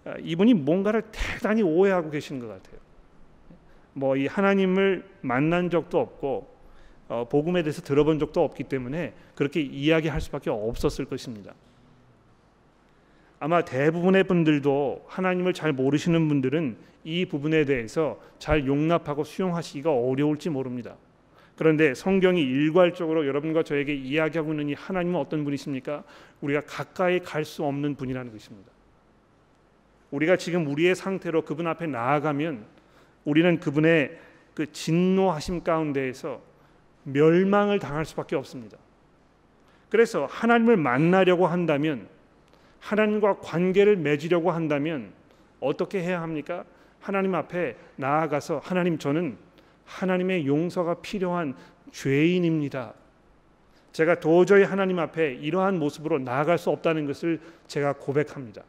아, 0.05 0.15
이분이 0.21 0.53
뭔가를 0.55 1.03
대단히 1.11 1.61
오해하고 1.61 2.09
계시는 2.09 2.41
것 2.41 2.47
같아요. 2.47 2.79
뭐 3.93 4.15
이 4.15 4.27
하나님을 4.27 5.07
만난 5.21 5.69
적도 5.69 5.99
없고 5.99 6.59
어, 7.09 7.27
복음에 7.27 7.63
대해서 7.63 7.81
들어본 7.81 8.19
적도 8.19 8.43
없기 8.43 8.65
때문에 8.65 9.13
그렇게 9.35 9.61
이야기할 9.61 10.21
수밖에 10.21 10.49
없었을 10.49 11.05
것입니다. 11.05 11.53
아마 13.39 13.63
대부분의 13.63 14.25
분들도 14.25 15.05
하나님을 15.07 15.53
잘 15.53 15.73
모르시는 15.73 16.27
분들은 16.27 16.77
이 17.03 17.25
부분에 17.25 17.65
대해서 17.65 18.19
잘 18.37 18.67
용납하고 18.67 19.23
수용하시기가 19.23 19.91
어려울지 19.91 20.49
모릅니다. 20.49 20.95
그런데 21.59 21.93
성경이 21.93 22.41
일괄적으로 22.41 23.27
여러분과 23.27 23.63
저에게 23.63 23.93
이야기하고 23.93 24.51
있는 24.51 24.69
이 24.69 24.73
하나님은 24.75 25.19
어떤 25.19 25.43
분이십니까? 25.43 26.05
우리가 26.39 26.61
가까이 26.61 27.19
갈 27.19 27.43
수 27.43 27.65
없는 27.65 27.95
분이라는 27.95 28.31
것입니다. 28.31 28.71
우리가 30.09 30.37
지금 30.37 30.67
우리의 30.67 30.95
상태로 30.95 31.41
그분 31.41 31.67
앞에 31.67 31.85
나아가면 31.85 32.63
우리는 33.25 33.59
그분의 33.59 34.17
그 34.53 34.71
진노하심 34.71 35.65
가운데에서 35.65 36.41
멸망을 37.03 37.79
당할 37.79 38.05
수밖에 38.05 38.37
없습니다. 38.37 38.77
그래서 39.89 40.27
하나님을 40.27 40.77
만나려고 40.77 41.45
한다면 41.45 42.07
하나님과 42.79 43.39
관계를 43.39 43.97
맺으려고 43.97 44.51
한다면 44.51 45.11
어떻게 45.59 46.01
해야 46.01 46.21
합니까? 46.21 46.63
하나님 47.01 47.35
앞에 47.35 47.75
나아가서 47.97 48.61
하나님 48.63 48.97
저는 48.97 49.48
하나님의 49.89 50.45
용서가 50.45 51.01
필요한 51.01 51.55
죄인입니다. 51.91 52.93
제가 53.91 54.19
도저히 54.19 54.63
하나님 54.63 54.99
앞에 54.99 55.33
이러한 55.33 55.79
모습으로 55.79 56.19
나아갈 56.19 56.57
수 56.57 56.69
없다는 56.69 57.07
것을 57.07 57.41
제가 57.67 57.93
고백합니다. 57.93 58.63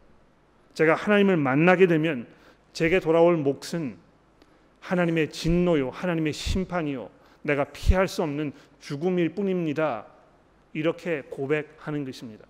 제가 0.74 0.94
하나님을 0.94 1.36
만나게 1.36 1.86
되면 1.86 2.26
제게 2.72 3.00
돌아올 3.00 3.36
몫은 3.36 3.96
하나님의 4.80 5.30
진노요, 5.30 5.90
하나님의 5.90 6.32
심판이요, 6.32 7.10
내가 7.42 7.64
피할 7.64 8.08
수 8.08 8.22
없는 8.22 8.52
죽음일 8.80 9.30
뿐입니다. 9.34 10.06
이렇게 10.72 11.22
고백하는 11.28 12.04
것입니다. 12.04 12.46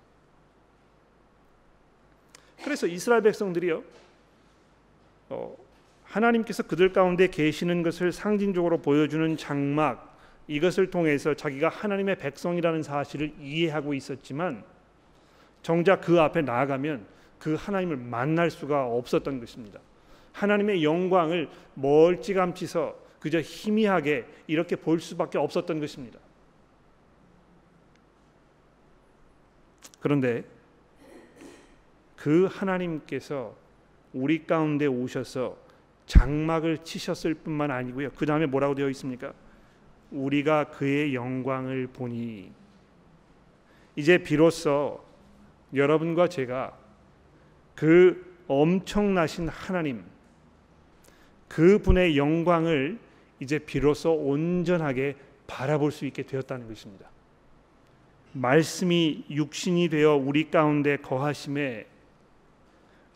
그래서 2.63 2.87
이스라엘 2.87 3.23
백성들이요, 3.23 3.83
어, 5.31 5.57
하나님께서 6.11 6.65
그들 6.65 6.93
가운데 6.93 7.29
계시는 7.29 7.83
것을 7.83 8.11
상징적으로 8.11 8.79
보여주는 8.79 9.37
장막 9.37 10.19
이것을 10.49 10.91
통해서 10.91 11.35
자기가 11.35 11.69
하나님의 11.69 12.17
백성이라는 12.17 12.83
사실을 12.83 13.33
이해하고 13.41 13.95
있었지만 13.95 14.65
정작 15.63 16.01
그 16.01 16.21
앞에 16.21 16.43
나아가면 16.43 17.07
그 17.39 17.55
하나님을 17.55 17.97
만날 17.97 18.51
수가 18.51 18.87
없었던 18.87 19.39
것입니다. 19.39 19.79
하나님의 20.33 20.83
영광을 20.83 21.49
멀찌감치서 21.75 22.99
그저 23.21 23.41
희미하게 23.41 24.27
이렇게 24.49 24.75
볼 24.75 24.99
수밖에 25.01 25.39
없었던 25.39 25.79
것입니다. 25.79 26.19
그런데 30.01 30.43
그 32.17 32.47
하나님께서 32.51 33.55
우리 34.13 34.45
가운데 34.45 34.87
오셔서 34.87 35.70
장막을 36.11 36.79
치셨을 36.79 37.35
뿐만 37.35 37.71
아니고요. 37.71 38.11
그 38.17 38.27
다음에 38.27 38.45
뭐라고 38.47 38.75
되어 38.75 38.91
있습니까? 38.91 39.33
우리가 40.11 40.71
그의 40.71 41.15
영광을 41.15 41.87
보니 41.87 42.51
이제 43.95 44.19
비로소 44.19 45.05
여러분과 45.73 46.27
제가 46.27 46.77
그 47.77 48.43
엄청나신 48.49 49.49
하나님 49.49 50.03
그 51.47 51.79
분의 51.79 52.17
영광을 52.17 52.99
이제 53.39 53.61
비로소 53.61 54.13
온전하게 54.13 55.17
바라볼 55.47 55.93
수 55.93 56.07
있게 56.07 56.25
되었다는 56.25 56.67
것입니다. 56.67 57.09
말씀이 58.33 59.27
육신이 59.31 59.89
되어 59.89 60.17
우리 60.17 60.51
가운데 60.51 60.97
거하심에 60.97 61.87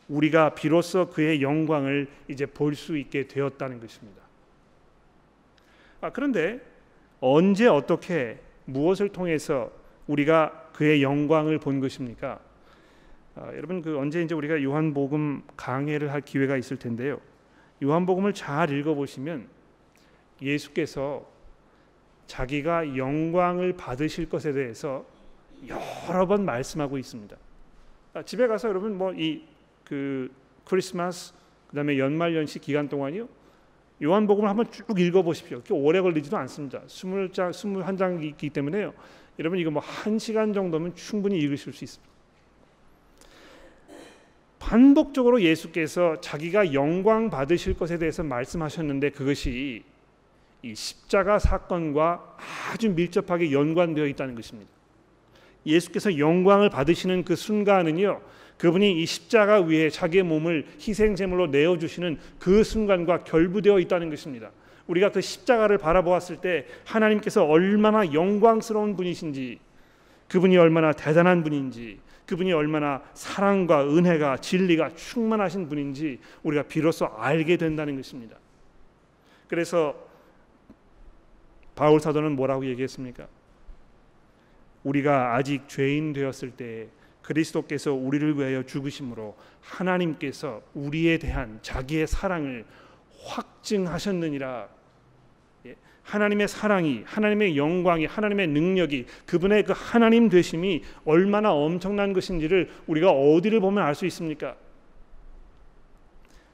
우리가 0.08 0.54
비로소 0.54 1.08
그의 1.08 1.42
영광을 1.42 2.08
이제 2.28 2.46
볼 2.46 2.74
수 2.74 2.96
있게 2.96 3.26
되었다는 3.26 3.80
것입니다. 3.80 4.22
아, 6.00 6.10
그런데 6.10 6.60
언제 7.20 7.66
어떻게 7.66 8.38
무엇을 8.66 9.08
통해서 9.10 9.70
우리가 10.06 10.70
그의 10.74 11.02
영광을 11.02 11.58
본 11.58 11.80
것입니까? 11.80 12.38
아, 13.36 13.46
여러분 13.54 13.80
그 13.80 13.98
언제 13.98 14.22
이제 14.22 14.34
우리가 14.34 14.62
요한복음 14.62 15.42
강해를 15.56 16.12
할 16.12 16.20
기회가 16.20 16.56
있을 16.56 16.78
텐데요. 16.78 17.20
요한복음을 17.82 18.34
잘 18.34 18.70
읽어보시면 18.70 19.48
예수께서 20.42 21.26
자기가 22.26 22.96
영광을 22.96 23.74
받으실 23.74 24.28
것에 24.28 24.52
대해서 24.52 25.04
여러 25.68 26.26
번 26.26 26.44
말씀하고 26.44 26.98
있습니다. 26.98 27.36
아, 28.14 28.22
집에 28.22 28.46
가서 28.46 28.68
여러분 28.68 28.98
뭐 28.98 29.12
이 29.12 29.42
그 29.84 30.30
크리스마스 30.64 31.34
그다음에 31.68 31.98
연말 31.98 32.34
연시 32.34 32.58
기간 32.58 32.88
동안이요. 32.88 33.28
요한복음을 34.02 34.48
한번 34.48 34.70
쭉 34.70 34.98
읽어 34.98 35.22
보십시오. 35.22 35.58
그렇게 35.58 35.74
오래 35.74 36.00
걸리지도 36.00 36.36
않습니다. 36.38 36.82
20장, 36.86 37.50
21장이기 37.50 38.52
때문에요. 38.52 38.92
여러분 39.38 39.58
이거 39.58 39.70
뭐한 39.70 40.18
시간 40.18 40.52
정도면 40.52 40.94
충분히 40.94 41.38
읽으실 41.38 41.72
수 41.72 41.84
있습니다. 41.84 42.14
반복적으로 44.58 45.42
예수께서 45.42 46.20
자기가 46.20 46.72
영광 46.72 47.28
받으실 47.28 47.76
것에 47.76 47.98
대해서 47.98 48.22
말씀하셨는데 48.22 49.10
그것이 49.10 49.84
이 50.62 50.74
십자가 50.74 51.38
사건과 51.38 52.36
아주 52.72 52.90
밀접하게 52.90 53.52
연관되어 53.52 54.06
있다는 54.06 54.34
것입니다. 54.34 54.70
예수께서 55.66 56.18
영광을 56.18 56.70
받으시는 56.70 57.24
그 57.24 57.36
순간은요. 57.36 58.20
그분이 58.58 59.02
이 59.02 59.06
십자가 59.06 59.60
위에 59.60 59.90
자기의 59.90 60.22
몸을 60.24 60.66
희생 60.80 61.16
제물로 61.16 61.48
내어 61.48 61.76
주시는 61.78 62.18
그 62.38 62.62
순간과 62.62 63.24
결부되어 63.24 63.78
있다는 63.80 64.10
것입니다. 64.10 64.50
우리가 64.86 65.10
그 65.10 65.20
십자가를 65.20 65.78
바라보았을 65.78 66.36
때 66.36 66.66
하나님께서 66.84 67.44
얼마나 67.44 68.12
영광스러운 68.12 68.96
분이신지 68.96 69.58
그분이 70.28 70.56
얼마나 70.56 70.92
대단한 70.92 71.42
분인지 71.42 71.98
그분이 72.26 72.52
얼마나 72.52 73.02
사랑과 73.12 73.86
은혜가 73.86 74.38
진리가 74.38 74.94
충만하신 74.94 75.68
분인지 75.68 76.20
우리가 76.42 76.64
비로소 76.64 77.06
알게 77.06 77.56
된다는 77.56 77.96
것입니다. 77.96 78.36
그래서 79.48 79.94
바울 81.74 82.00
사도는 82.00 82.32
뭐라고 82.32 82.64
얘기했습니까? 82.66 83.26
우리가 84.84 85.34
아직 85.34 85.68
죄인 85.68 86.12
되었을 86.12 86.52
때 86.52 86.88
그리스도께서 87.24 87.92
우리를 87.92 88.38
위하여 88.38 88.62
죽으심으로 88.62 89.34
하나님께서 89.60 90.62
우리에 90.74 91.18
대한 91.18 91.58
자기의 91.62 92.06
사랑을 92.06 92.64
확증하셨느니라. 93.24 94.68
예, 95.66 95.76
하나님의 96.02 96.48
사랑이, 96.48 97.02
하나님의 97.06 97.56
영광이, 97.56 98.04
하나님의 98.04 98.48
능력이, 98.48 99.06
그분의 99.24 99.64
그 99.64 99.72
하나님 99.74 100.28
되심이 100.28 100.82
얼마나 101.06 101.52
엄청난 101.52 102.12
것인지를 102.12 102.70
우리가 102.86 103.10
어디를 103.10 103.60
보면 103.60 103.82
알 103.82 103.94
수 103.94 104.04
있습니까? 104.06 104.56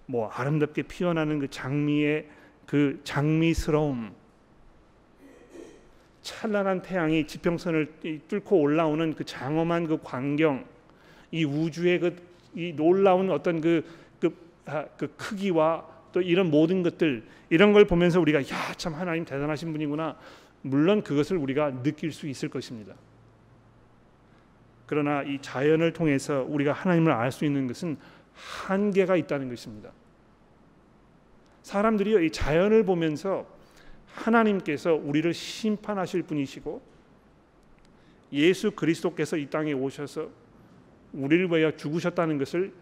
뭐 0.06 0.28
아름답게 0.28 0.82
피어나는 0.82 1.40
그 1.40 1.50
장미의 1.50 2.28
그 2.66 3.00
장미스러움, 3.02 4.12
찬란한 6.22 6.82
태양이 6.82 7.26
지평선을 7.26 8.22
뚫고 8.28 8.60
올라오는 8.60 9.14
그 9.14 9.24
장엄한 9.24 9.86
그 9.86 9.98
광경, 10.02 10.64
이 11.30 11.44
우주의 11.44 11.98
그 11.98 12.30
이 12.54 12.72
놀라운 12.74 13.30
어떤 13.30 13.60
그, 13.60 13.84
그, 14.20 14.34
아, 14.66 14.84
그 14.96 15.14
크기와 15.16 15.86
또 16.12 16.20
이런 16.20 16.50
모든 16.50 16.82
것들 16.82 17.24
이런 17.48 17.72
걸 17.72 17.84
보면서 17.84 18.20
우리가 18.20 18.40
야 18.40 18.74
참 18.76 18.94
하나님 18.94 19.24
대단하신 19.24 19.72
분이구나. 19.72 20.16
물론 20.62 21.02
그것을 21.02 21.36
우리가 21.36 21.82
느낄 21.82 22.12
수 22.12 22.26
있을 22.26 22.48
것입니다. 22.48 22.94
그러나 24.86 25.22
이 25.22 25.38
자연을 25.40 25.92
통해서 25.92 26.44
우리가 26.48 26.72
하나님을 26.72 27.12
알 27.12 27.30
수 27.30 27.44
있는 27.44 27.66
것은 27.66 27.96
한계가 28.34 29.16
있다는 29.16 29.48
것입니다. 29.48 29.92
사람들이 31.62 32.26
이 32.26 32.30
자연을 32.30 32.84
보면서 32.84 33.46
하나님께서 34.14 34.94
우리를 34.94 35.32
심판하실 35.32 36.22
분이시고 36.24 36.82
예수 38.32 38.70
그리스도께서 38.72 39.36
이 39.36 39.46
땅에 39.48 39.72
오셔서 39.72 40.28
우리를 41.12 41.48
위하여 41.48 41.76
죽으셨다는 41.76 42.38
것을 42.38 42.72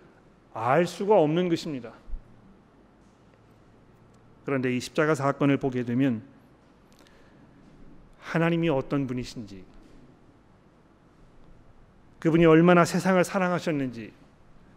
알 0.53 0.87
수가 0.87 1.19
없는 1.19 1.49
것입니다. 1.49 1.95
그런데 4.45 4.75
이 4.75 4.81
십자가 4.81 5.15
사건을 5.15 5.59
보게 5.59 5.85
되면 5.85 6.23
하나님이 8.21 8.69
어떤 8.69 9.07
분이신지 9.07 9.65
그분이 12.19 12.45
얼마나 12.47 12.85
세상을 12.85 13.23
사랑하셨는지 13.23 14.13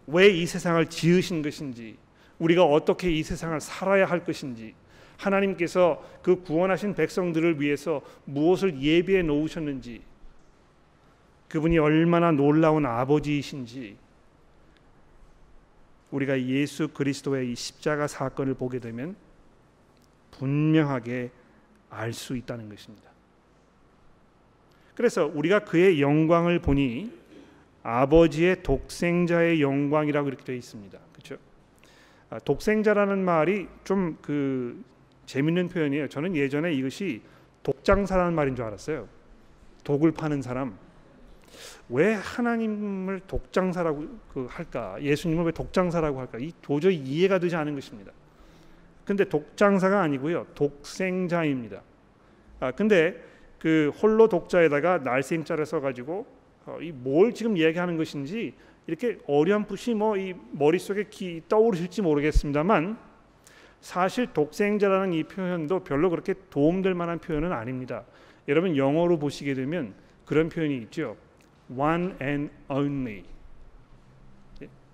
왜 0.08 0.30
이 0.30 0.46
세상을 0.46 0.86
지으신 0.88 1.42
것인지 1.42 1.98
우리가 2.40 2.66
어떻게 2.66 3.12
이 3.12 3.24
세상을 3.24 3.60
살아야 3.62 4.06
할 4.06 4.24
것인지 4.24 4.74
하나님께서 5.22 6.04
그 6.22 6.42
구원하신 6.42 6.96
백성들을 6.96 7.62
위해서 7.62 8.02
무엇을 8.26 8.82
예비해 8.82 9.22
놓으셨는지 9.22 10.02
그분이 11.48 11.78
얼마나 11.78 12.32
놀라운 12.32 12.86
아버지이신지 12.86 13.98
우리가 16.12 16.42
예수 16.42 16.90
그리스도의 16.90 17.52
이 17.52 17.56
십자가 17.56 18.08
사건을 18.08 18.56
보게 18.56 18.80
되면 18.80 19.16
분명하게 20.32 21.32
알 21.90 22.14
수 22.14 22.36
있다는 22.38 22.70
것입니다. 22.70 23.10
그래서 24.96 25.26
우리가 25.26 25.66
그의 25.66 26.02
영광을 26.02 26.60
보니 26.60 27.12
아버지의 27.84 28.64
독생자의 28.64 29.62
영광이라고 29.62 30.28
이렇게 30.28 30.44
되어 30.44 30.56
있습니다. 30.56 31.00
그렇죠? 31.14 31.38
독생자라는 32.46 33.24
말이 33.24 33.68
좀 33.84 34.18
그 34.22 34.84
재밌는 35.32 35.70
표현이에요. 35.70 36.10
저는 36.10 36.36
예전에 36.36 36.74
이것이 36.74 37.22
독장사라는 37.63 38.34
말인 38.34 38.54
줄 38.54 38.65
알았어요. 38.65 39.08
독을 39.86 40.12
파는 40.12 40.41
사람. 40.41 40.78
왜 41.88 42.13
하나님을 42.13 43.22
독장사라고 43.28 44.08
그 44.34 44.48
할까? 44.50 45.02
예수님을 45.02 45.46
왜 45.46 45.52
독장사라고 45.54 46.20
할까? 46.20 46.38
이 46.38 46.52
도저히 46.62 46.98
이해가 46.98 47.39
되지 47.39 47.56
않은 47.56 47.76
것입니다. 47.76 48.12
근데 49.06 49.24
독장사가 49.24 50.02
아니고요. 50.02 50.48
독생자입니다. 50.54 51.82
아 52.60 52.72
근데 52.72 53.24
그 53.58 53.89
홀로 54.02 54.28
독자에다가 54.28 54.98
날생자를 54.98 55.65
써가지고 55.65 56.26
어, 56.65 56.78
이뭘 56.82 57.34
지금 57.34 57.58
얘기하는 57.58 57.96
것인지 57.96 58.54
이렇게 58.86 59.17
어렴풋이 59.28 59.94
뭐 59.94 60.17
이 60.17 60.34
머릿속에 60.52 61.06
기, 61.10 61.41
떠오르실지 61.48 62.02
모르겠습니다만 62.02 63.11
사실 63.82 64.32
독생자라는 64.32 65.13
이 65.13 65.24
표현도 65.24 65.84
별로 65.84 66.10
그렇게 66.10 66.36
도움될 66.50 66.94
만한 66.94 67.20
표현은 67.20 67.52
아닙니다. 67.52 68.04
여러분 68.48 68.78
영어로 68.78 69.17
보시게 69.20 69.56
되면 69.56 69.94
그런 70.26 70.50
표현이 70.50 70.78
있죠. 70.84 71.17
One 71.76 72.15
and 72.22 72.52
only. 72.70 73.24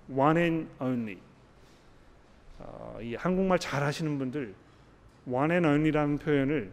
One 0.09 0.41
and 0.41 0.69
only. 0.81 1.19
어, 2.59 2.97
이 3.01 3.13
한국말 3.15 3.59
잘하시는 3.59 4.17
분들 4.17 4.55
one 5.27 5.51
and 5.51 5.67
only라는 5.67 6.17
표현을 6.17 6.71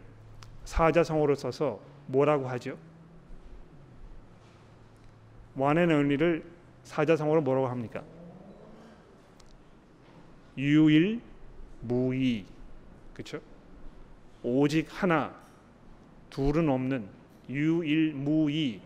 사자성어로 0.64 1.35
써서 1.35 1.81
뭐라고 2.07 2.48
하죠? 2.48 2.79
one 5.57 5.79
and 5.79 5.92
only를 5.92 6.44
사자성어로 6.85 7.42
뭐라고 7.42 7.66
합니까? 7.66 8.05
유일 10.57 11.20
무이 11.87 12.44
그렇죠? 13.12 13.40
오직 14.42 14.87
하나 14.90 15.35
둘은 16.31 16.68
없는 16.68 17.07
유일무이 17.49 18.81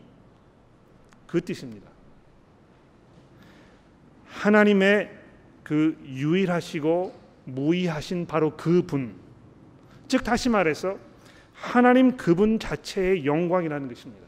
그 1.26 1.40
뜻입니다. 1.40 1.88
하나님의 4.26 5.16
그 5.62 5.98
유일하시고 6.04 7.28
무이하신 7.44 8.26
바로 8.26 8.56
그 8.56 8.82
분, 8.82 9.16
즉 10.06 10.22
다시 10.22 10.48
말해서 10.48 10.98
하나님 11.52 12.16
그분 12.16 12.58
자체의 12.58 13.24
영광이라는 13.26 13.88
것입니다. 13.88 14.26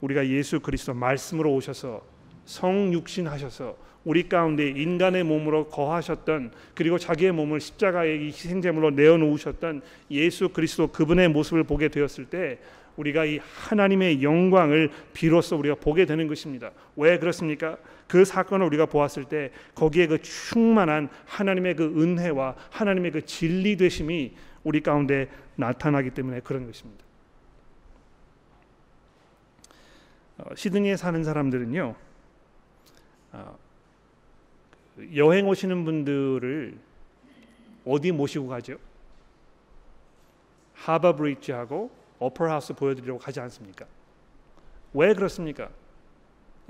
우리가 0.00 0.26
예수 0.28 0.60
그리스도 0.60 0.94
말씀으로 0.94 1.54
오셔서 1.54 2.02
성육신 2.46 3.26
하셔서 3.26 3.76
우리 4.04 4.28
가운데 4.28 4.68
인간의 4.68 5.24
몸으로 5.24 5.66
거하셨던 5.68 6.52
그리고 6.74 6.96
자기의 6.96 7.32
몸을 7.32 7.60
십자가의 7.60 8.26
희생제물로 8.26 8.90
내어놓으셨던 8.90 9.82
예수 10.12 10.48
그리스도 10.48 10.86
그분의 10.86 11.28
모습을 11.28 11.64
보게 11.64 11.88
되었을 11.88 12.26
때 12.26 12.58
우리가 12.96 13.24
이 13.24 13.38
하나님의 13.38 14.22
영광을 14.22 14.90
비로소 15.12 15.56
우리가 15.56 15.74
보게 15.74 16.06
되는 16.06 16.28
것입니다. 16.28 16.70
왜 16.94 17.18
그렇습니까? 17.18 17.76
그 18.06 18.24
사건을 18.24 18.64
우리가 18.66 18.86
보았을 18.86 19.24
때 19.24 19.50
거기에 19.74 20.06
그 20.06 20.22
충만한 20.22 21.08
하나님의 21.26 21.74
그 21.74 21.84
은혜와 22.00 22.54
하나님의 22.70 23.10
그 23.10 23.24
진리 23.24 23.76
되심이 23.76 24.34
우리 24.62 24.80
가운데 24.80 25.28
나타나기 25.56 26.10
때문에 26.10 26.40
그런 26.40 26.66
것입니다. 26.66 27.04
어, 30.38 30.54
시드니에 30.54 30.96
사는 30.96 31.24
사람들은요 31.24 31.82
어, 31.84 31.96
여행 35.14 35.48
오시는 35.48 35.84
분들을 35.84 36.78
어디 37.84 38.12
모시고 38.12 38.48
가죠? 38.48 38.78
하버 40.74 41.16
브릿지하고 41.16 41.90
오퍼라 42.18 42.52
하우스 42.52 42.72
보여드리려고 42.72 43.18
가지 43.18 43.40
않습니까? 43.40 43.86
왜 44.94 45.12
그렇습니까? 45.14 45.68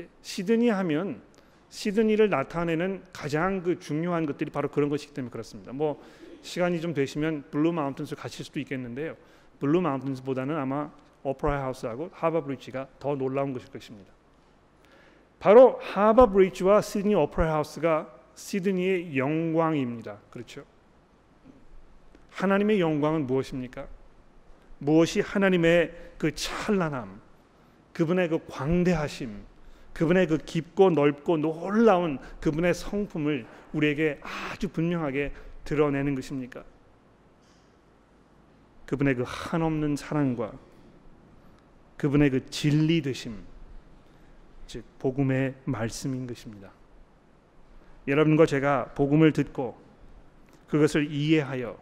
예, 0.00 0.08
시드니 0.22 0.68
하면 0.68 1.22
시드니를 1.68 2.30
나타내는 2.30 3.04
가장 3.12 3.62
그 3.62 3.78
중요한 3.78 4.26
것들이 4.26 4.50
바로 4.50 4.68
그런 4.68 4.88
것이기 4.88 5.14
때문에 5.14 5.30
그렇습니다. 5.30 5.72
뭐 5.72 6.02
시간이 6.42 6.80
좀 6.80 6.94
되시면 6.94 7.44
블루 7.50 7.72
마운틴스 7.72 8.14
가실 8.14 8.44
수도 8.44 8.60
있겠는데요. 8.60 9.16
블루 9.58 9.80
마운틴스보다는 9.80 10.56
아마 10.56 10.90
오페라 11.22 11.62
하우스하고 11.64 12.10
하버 12.12 12.44
브릿지가 12.44 12.88
더 12.98 13.16
놀라운 13.16 13.52
것일 13.52 13.70
것입니다. 13.70 14.12
바로 15.38 15.78
하버 15.80 16.30
브릿지와 16.30 16.80
시드니 16.80 17.14
오페라 17.14 17.52
하우스가 17.54 18.10
시드니의 18.34 19.16
영광입니다. 19.16 20.18
그렇죠? 20.30 20.64
하나님의 22.30 22.80
영광은 22.80 23.26
무엇입니까? 23.26 23.86
무엇이 24.78 25.20
하나님의 25.20 26.12
그 26.18 26.34
찬란함, 26.34 27.20
그분의 27.92 28.28
그 28.28 28.38
광대하심, 28.48 29.44
그분의 29.94 30.26
그 30.26 30.36
깊고 30.36 30.90
넓고 30.90 31.38
놀라운 31.38 32.18
그분의 32.40 32.74
성품을 32.74 33.46
우리에게 33.72 34.20
아주 34.22 34.68
분명하게 34.68 35.32
드러내는 35.64 36.14
것입니까? 36.14 36.62
그분의 38.84 39.14
그 39.14 39.24
한없는 39.26 39.96
사랑과 39.96 40.52
그분의 41.96 42.30
그 42.30 42.46
진리 42.50 43.00
되심, 43.00 43.42
즉 44.66 44.84
복음의 44.98 45.54
말씀인 45.64 46.26
것입니다. 46.26 46.70
여러분과 48.08 48.46
제가 48.46 48.92
복음을 48.94 49.32
듣고 49.32 49.76
그것을 50.68 51.10
이해하여 51.10 51.78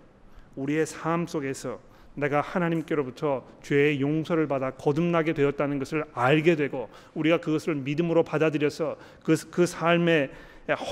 우리의 0.57 0.87
삶 0.87 1.27
속에서 1.27 1.81
내가 2.15 2.41
하나님께로부터 2.41 3.45
죄의 3.63 4.01
용서를 4.01 4.47
받아 4.47 4.71
거듭나게 4.71 5.33
되었다는 5.35 5.79
것을 5.79 6.05
알게 6.13 6.55
되고 6.57 6.89
우리가 7.15 7.39
그것을 7.39 7.75
믿음으로 7.75 8.23
받아들여서 8.23 8.97
그, 9.25 9.35
그 9.51 9.67
삶에 9.67 10.31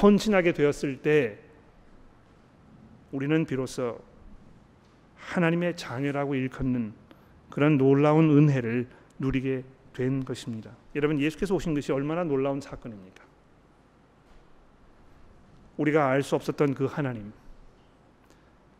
헌신하게 0.02 0.52
되었을 0.52 0.98
때 0.98 1.38
우리는 3.12 3.44
비로소 3.46 4.00
하나님의 5.16 5.76
자녀라고 5.76 6.34
일컫는 6.34 6.92
그런 7.50 7.78
놀라운 7.78 8.30
은혜를 8.30 8.88
누리게 9.18 9.62
된 9.92 10.24
것입니다. 10.24 10.70
여러분 10.94 11.18
예수께서 11.20 11.54
오신 11.54 11.74
것이 11.74 11.92
얼마나 11.92 12.24
놀라운 12.24 12.60
사건입니까? 12.60 13.24
우리가 15.76 16.08
알 16.08 16.22
수 16.22 16.34
없었던 16.36 16.74
그 16.74 16.86
하나님, 16.86 17.32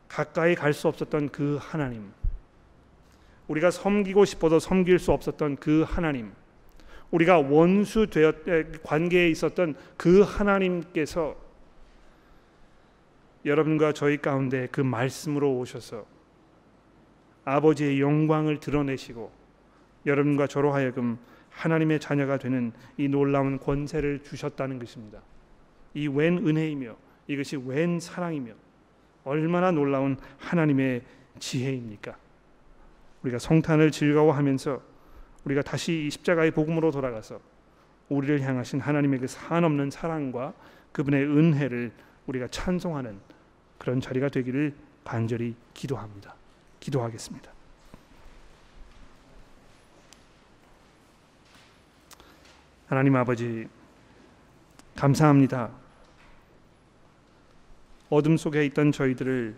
가까이 0.09 0.55
갈 0.55 0.73
수 0.73 0.89
없었던 0.89 1.31
그 1.31 1.59
하나님, 1.61 2.13
우리가 3.49 3.71
섬기고 3.71 4.25
싶어도 4.25 4.59
섬길 4.59 4.99
수 4.99 5.13
없었던 5.13 5.57
그 5.57 5.83
하나님, 5.83 6.33
우리가 7.11 7.39
원수 7.39 8.07
되었 8.07 8.37
관계에 8.83 9.29
있었던 9.29 9.75
그 9.97 10.23
하나님께서 10.23 11.37
여러분과 13.45 13.93
저희 13.93 14.19
가운데 14.19 14.69
그 14.71 14.81
말씀으로 14.81 15.59
오셔서 15.59 16.07
아버지의 17.45 18.01
영광을 18.01 18.61
드러내시고 18.61 19.42
여러분과 20.07 20.47
저로 20.47 20.73
하여금 20.73 21.19
하나님의 21.51 22.01
자녀가 22.01 22.39
되는 22.39 22.73
이 22.97 23.09
놀라운 23.09 23.59
권세를 23.59 24.23
주셨다는 24.23 24.79
것입니다. 24.79 25.21
이 25.95 26.07
웬 26.09 26.39
은혜이며 26.39 26.97
이것이 27.29 27.57
웬 27.57 28.01
사랑이며 28.01 28.53
얼마나 29.25 29.71
놀라운 29.71 30.17
하나님의 30.39 31.03
지혜입니까? 31.39 32.17
우리가 33.23 33.39
성탄을 33.39 33.91
즐거워하면서 33.91 34.83
우리가 35.45 35.63
다시 35.63 36.07
이 36.07 36.11
십자가의 36.11 36.51
복음으로 36.53 36.91
돌아가서 36.91 37.41
우리를 38.09 38.41
향하신 38.43 38.81
하나님의 38.81 39.21
그 39.21 39.27
산없는 39.27 39.91
사랑과 39.91 40.55
그분의 40.93 41.25
은혜를 41.25 41.93
우리가 42.27 42.49
찬송하는 42.49 43.19
그런 43.79 44.01
자리가 44.01 44.29
되기를 44.29 44.75
간절히 45.05 45.55
기도합니다. 45.75 46.35
기도하겠습니다. 46.81 47.51
하나님 52.93 53.17
아버지 53.17 53.67
감사합니다. 54.97 55.71
어둠 58.11 58.37
속에 58.37 58.67
있던 58.67 58.93
저희들을 58.93 59.57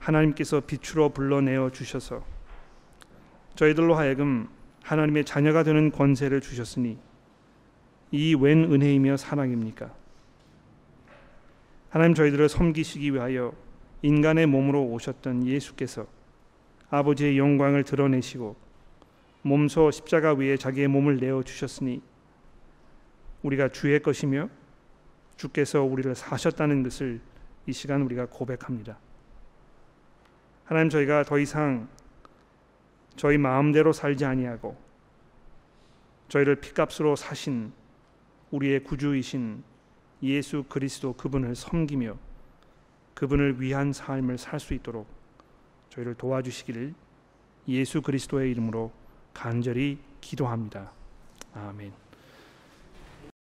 하나님께서 0.00 0.58
빛으로 0.58 1.10
불러내어 1.10 1.70
주셔서 1.70 2.24
저희들로 3.54 3.94
하여금 3.94 4.48
하나님의 4.82 5.24
자녀가 5.24 5.62
되는 5.62 5.92
권세를 5.92 6.40
주셨으니 6.40 6.98
이 8.10 8.34
웬 8.34 8.64
은혜이며 8.64 9.16
사랑입니까? 9.16 9.94
하나님 11.88 12.14
저희들을 12.14 12.48
섬기시기 12.48 13.14
위하여 13.14 13.52
인간의 14.02 14.46
몸으로 14.46 14.82
오셨던 14.86 15.46
예수께서 15.46 16.08
아버지의 16.90 17.38
영광을 17.38 17.84
드러내시고 17.84 18.56
몸소 19.42 19.92
십자가 19.92 20.32
위에 20.32 20.56
자기의 20.56 20.88
몸을 20.88 21.18
내어 21.18 21.44
주셨으니 21.44 22.02
우리가 23.44 23.68
주의 23.68 24.00
것이며 24.00 24.48
주께서 25.36 25.82
우리를 25.82 26.14
사셨다는 26.14 26.82
것을 26.82 27.20
이 27.66 27.72
시간 27.72 28.02
우리가 28.02 28.26
고백합니다. 28.26 28.98
하나님 30.64 30.88
저희가 30.88 31.24
더 31.24 31.38
이상 31.38 31.88
저희 33.16 33.38
마음대로 33.38 33.92
살지 33.92 34.24
아니하고 34.24 34.76
저희를 36.28 36.56
피값으로 36.56 37.16
사신 37.16 37.72
우리의 38.50 38.82
구주이신 38.82 39.62
예수 40.22 40.64
그리스도 40.64 41.12
그분을 41.12 41.54
섬기며 41.54 42.16
그분을 43.14 43.60
위한 43.60 43.92
삶을 43.92 44.38
살 44.38 44.58
수 44.58 44.74
있도록 44.74 45.06
저희를 45.90 46.14
도와주시기를 46.14 46.94
예수 47.68 48.02
그리스도의 48.02 48.50
이름으로 48.50 48.90
간절히 49.32 49.98
기도합니다. 50.20 50.92
아멘. 51.54 52.03